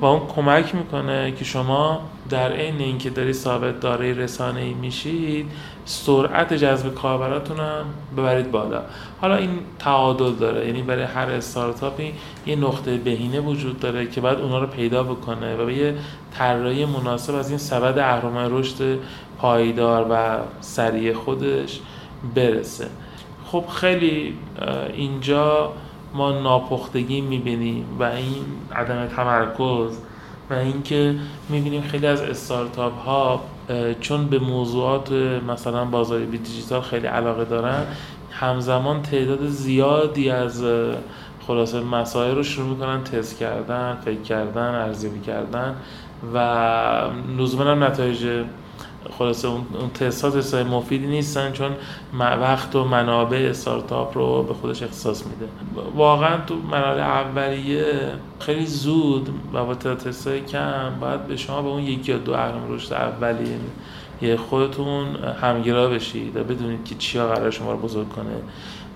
و 0.00 0.04
اون 0.04 0.26
کمک 0.26 0.74
می‌کنه 0.74 1.32
که 1.32 1.44
شما 1.44 2.00
در 2.30 2.52
عین 2.52 2.78
اینکه 2.78 3.10
داری 3.10 3.32
ثابت 3.32 3.80
داره 3.80 4.12
رسانه 4.12 4.60
ای 4.60 4.74
میشید 4.74 5.46
سرعت 5.84 6.54
جذب 6.54 6.94
کاربراتون 6.94 7.56
هم 7.56 7.84
ببرید 8.16 8.50
بالا. 8.50 8.82
حالا 9.20 9.36
این 9.36 9.50
تعادل 9.78 10.32
داره 10.32 10.66
یعنی 10.66 10.82
برای 10.82 11.02
هر 11.02 11.30
استارتاپی 11.30 12.12
یه 12.46 12.56
نقطه 12.56 12.96
بهینه 12.96 13.40
وجود 13.40 13.80
داره 13.80 14.06
که 14.06 14.20
بعد 14.20 14.40
اونا 14.40 14.58
رو 14.58 14.66
پیدا 14.66 15.02
بکنه 15.02 15.56
و 15.56 15.66
به 15.66 15.74
یه 15.74 15.94
طراحی 16.34 16.84
مناسب 16.84 17.34
از 17.34 17.48
این 17.48 17.58
سبد 17.58 17.98
اهرم 17.98 18.56
رشد 18.58 18.98
پایدار 19.40 20.06
و 20.10 20.38
سریع 20.60 21.12
خودش 21.12 21.80
برسه. 22.34 22.86
خب 23.46 23.64
خیلی 23.66 24.34
اینجا 24.94 25.72
ما 26.14 26.32
ناپختگی 26.32 27.20
می‌بینیم 27.20 27.84
و 27.98 28.02
این 28.02 28.44
عدم 28.76 29.06
تمرکز 29.06 29.98
و 30.50 30.54
اینکه 30.54 31.14
می‌بینیم 31.48 31.82
خیلی 31.82 32.06
از 32.06 32.22
استارتاپ 32.22 32.98
ها 32.98 33.40
چون 34.00 34.26
به 34.26 34.38
موضوعات 34.38 35.12
مثلا 35.48 35.84
بازاری 35.84 36.26
دیجیتال 36.26 36.80
خیلی 36.80 37.06
علاقه 37.06 37.44
دارن 37.44 37.82
همزمان 38.30 39.02
تعداد 39.02 39.46
زیادی 39.46 40.30
از 40.30 40.64
خلاصه 41.46 41.80
مسائل 41.80 42.34
رو 42.34 42.42
شروع 42.42 42.68
می‌کنن 42.68 43.04
تست 43.04 43.38
کردن 43.38 43.98
فکر 44.04 44.20
کردن 44.20 44.74
ارزیابی 44.74 45.20
کردن 45.20 45.76
و 46.34 46.38
لزوما 47.38 47.64
هم 47.64 47.84
نتایج 47.84 48.44
خلاصه 49.18 49.48
اون 49.48 49.90
تست 49.94 50.24
ها 50.24 50.30
تست 50.30 50.54
های 50.54 50.62
مفیدی 50.62 51.06
نیستن 51.06 51.52
چون 51.52 51.70
وقت 52.18 52.76
و 52.76 52.84
منابع 52.84 53.46
استارتاپ 53.50 54.18
رو 54.18 54.42
به 54.42 54.54
خودش 54.54 54.82
اختصاص 54.82 55.22
میده. 55.26 55.52
واقعا 55.96 56.36
تو 56.46 56.54
مراحل 56.70 56.98
اولیه 57.00 57.84
خیلی 58.40 58.66
زود 58.66 59.28
و 59.52 59.64
با 59.64 59.74
تست 59.74 60.28
های 60.28 60.40
کم 60.40 60.92
باید 61.00 61.26
به 61.26 61.36
شما 61.36 61.62
به 61.62 61.68
اون 61.68 61.82
یکی 61.82 62.12
یا 62.12 62.18
دو 62.18 62.32
اهرام 62.32 62.74
رشد 62.74 62.92
اولیه 62.92 63.56
یه 64.22 64.36
خودتون 64.36 65.06
همگرا 65.42 65.88
بشید 65.88 66.36
و 66.36 66.44
بدونید 66.44 66.84
که 66.84 66.94
چیا 66.94 67.28
قرار 67.28 67.50
شما 67.50 67.72
رو 67.72 67.78
بزرگ 67.78 68.08
کنه. 68.08 68.30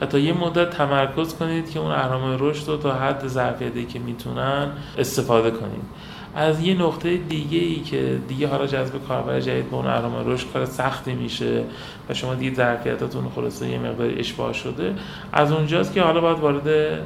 و 0.01 0.07
تا 0.07 0.19
یه 0.19 0.33
مدت 0.33 0.71
تمرکز 0.71 1.35
کنید 1.35 1.71
که 1.71 1.81
اون 1.81 1.91
اهرام 1.91 2.37
رشد 2.41 2.69
رو 2.69 2.77
تا 2.77 2.93
حد 2.93 3.27
ظرفیتی 3.27 3.85
که 3.85 3.99
می‌تونن 3.99 4.69
استفاده 4.99 5.51
کنید. 5.51 5.85
از 6.35 6.61
یه 6.61 6.75
نقطه 6.75 7.17
دیگه 7.17 7.59
ای 7.59 7.81
که 7.81 8.19
دیگه 8.29 8.49
حالا 8.49 8.67
جذب 8.67 9.07
کاربر 9.09 9.41
جدید 9.41 9.71
به 9.71 9.77
اون 9.77 9.87
اهرام 9.87 10.33
رشد 10.33 10.53
کار 10.53 10.65
سختی 10.65 11.13
میشه 11.13 11.65
و 12.09 12.15
شما 12.15 12.35
دیگه 12.35 12.55
ظرفیتاتون 12.55 13.29
خلاصه 13.35 13.69
یه 13.69 13.79
مقداری 13.79 14.19
اشباع 14.19 14.53
شده 14.53 14.95
از 15.33 15.53
اونجاست 15.53 15.95
که 15.95 16.03
حالا 16.03 16.21
باید 16.21 16.39
وارد 16.39 16.99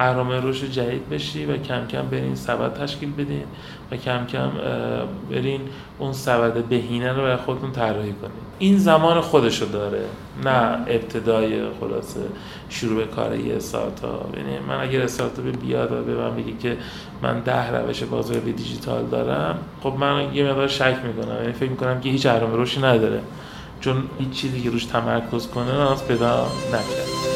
اهرام 0.00 0.30
رشد 0.30 0.70
جدید 0.70 1.08
بشی 1.08 1.46
و 1.46 1.56
کم 1.56 1.86
کم 1.86 2.02
برین 2.02 2.34
سبد 2.34 2.74
تشکیل 2.74 3.12
بدین 3.12 3.44
و 3.90 3.96
کم 3.96 4.26
کم 4.26 4.50
برین 5.30 5.60
اون 5.98 6.12
سبد 6.12 6.64
بهینه 6.64 7.12
رو 7.12 7.22
برای 7.22 7.36
خودتون 7.36 7.72
طراحی 7.72 8.12
کنید 8.12 8.50
این 8.58 8.78
زمان 8.78 9.20
خودشو 9.20 9.66
داره 9.66 10.04
نه 10.44 10.78
ابتدای 10.86 11.62
خلاصه 11.80 12.20
شروع 12.68 13.04
به 13.04 13.06
کار 13.06 13.36
یه 13.36 13.56
استارتاپ. 13.56 14.36
یعنی 14.36 14.58
من 14.68 14.80
اگر 14.80 15.02
استارتاپ 15.02 15.44
بیاد 15.44 15.92
و 15.92 16.02
به 16.02 16.14
من 16.14 16.36
بگی 16.36 16.52
که 16.52 16.76
من 17.22 17.40
ده 17.40 17.70
روش 17.70 18.02
بازاریابی 18.02 18.52
دیجیتال 18.52 19.06
دارم 19.06 19.58
خب 19.82 19.94
من 19.98 20.34
یه 20.34 20.44
مقدار 20.44 20.68
شک 20.68 20.96
می‌کنم. 21.04 21.36
یعنی 21.40 21.52
فکر 21.52 21.70
می‌کنم 21.70 22.00
که 22.00 22.08
هیچ 22.08 22.26
اهرام 22.26 22.62
رشدی 22.62 22.82
نداره. 22.82 23.20
چون 23.80 24.02
هیچ 24.18 24.30
چیزی 24.30 24.60
که 24.60 24.70
روش 24.70 24.84
تمرکز 24.84 25.46
کنه 25.46 25.72
ناز 25.72 26.08
پیدا 26.08 26.46
نکرد 26.68 27.29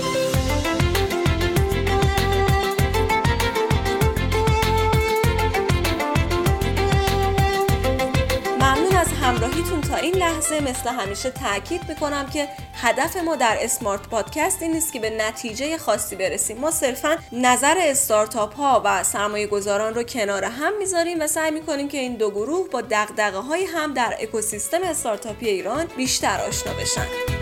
لحظه 10.25 10.61
مثل 10.61 10.89
همیشه 10.89 11.31
تاکید 11.31 11.89
می‌کنم 11.89 12.31
که 12.31 12.49
هدف 12.75 13.17
ما 13.17 13.37
در 13.37 13.59
اسمارت 13.61 14.09
پادکست 14.09 14.63
این 14.63 14.73
نیست 14.73 14.93
که 14.93 15.01
به 15.01 15.11
نتیجه 15.11 15.79
خاصی 15.79 16.17
برسیم. 16.17 16.59
ما 16.59 16.71
صرفا 16.71 17.17
نظر 17.33 17.75
استارتاپ 17.79 18.55
ها 18.55 18.83
و 18.85 19.05
سرمایه 19.05 19.47
گذاران 19.47 19.95
رو 19.95 20.03
کنار 20.03 20.45
هم 20.45 20.79
می‌ذاریم 20.79 21.21
و 21.21 21.27
سعی 21.27 21.51
می‌کنیم 21.51 21.89
که 21.89 21.99
این 21.99 22.15
دو 22.15 22.31
گروه 22.31 22.69
با 22.69 22.81
دقدقه 22.81 23.39
های 23.39 23.65
هم 23.65 23.95
در 23.95 24.17
اکوسیستم 24.21 24.83
استارتاپی 24.83 25.49
ایران 25.49 25.87
بیشتر 25.97 26.41
آشنا 26.49 26.73
بشن. 26.73 27.34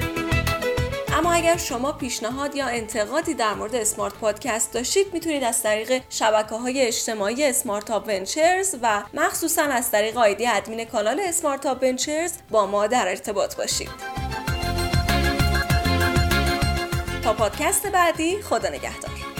اما 1.15 1.33
اگر 1.33 1.57
شما 1.57 1.93
پیشنهاد 1.93 2.57
یا 2.57 2.67
انتقادی 2.67 3.35
در 3.35 3.55
مورد 3.55 3.75
اسمارت 3.75 4.15
پادکست 4.15 4.73
داشتید 4.73 5.07
می‌تونید 5.13 5.45
از 5.45 5.63
طریق 5.63 6.03
شبکه 6.11 6.55
های 6.55 6.81
اجتماعی 6.87 7.45
اسمارت 7.45 7.91
آپ 7.91 8.09
ونچرز 8.09 8.75
و 8.83 9.03
مخصوصا 9.15 9.63
از 9.63 9.91
طریق 9.91 10.19
آیدی 10.19 10.47
ادمین 10.47 10.85
کانال 10.85 11.21
اسمارت 11.21 11.67
آپ 11.67 11.83
ونچرز 11.83 12.33
با 12.51 12.67
ما 12.67 12.87
در 12.87 13.09
ارتباط 13.09 13.57
باشید. 13.57 13.91
تا 17.25 17.33
پادکست 17.33 17.87
بعدی 17.87 18.43
خدا 18.43 18.69
نگهدار. 18.69 19.32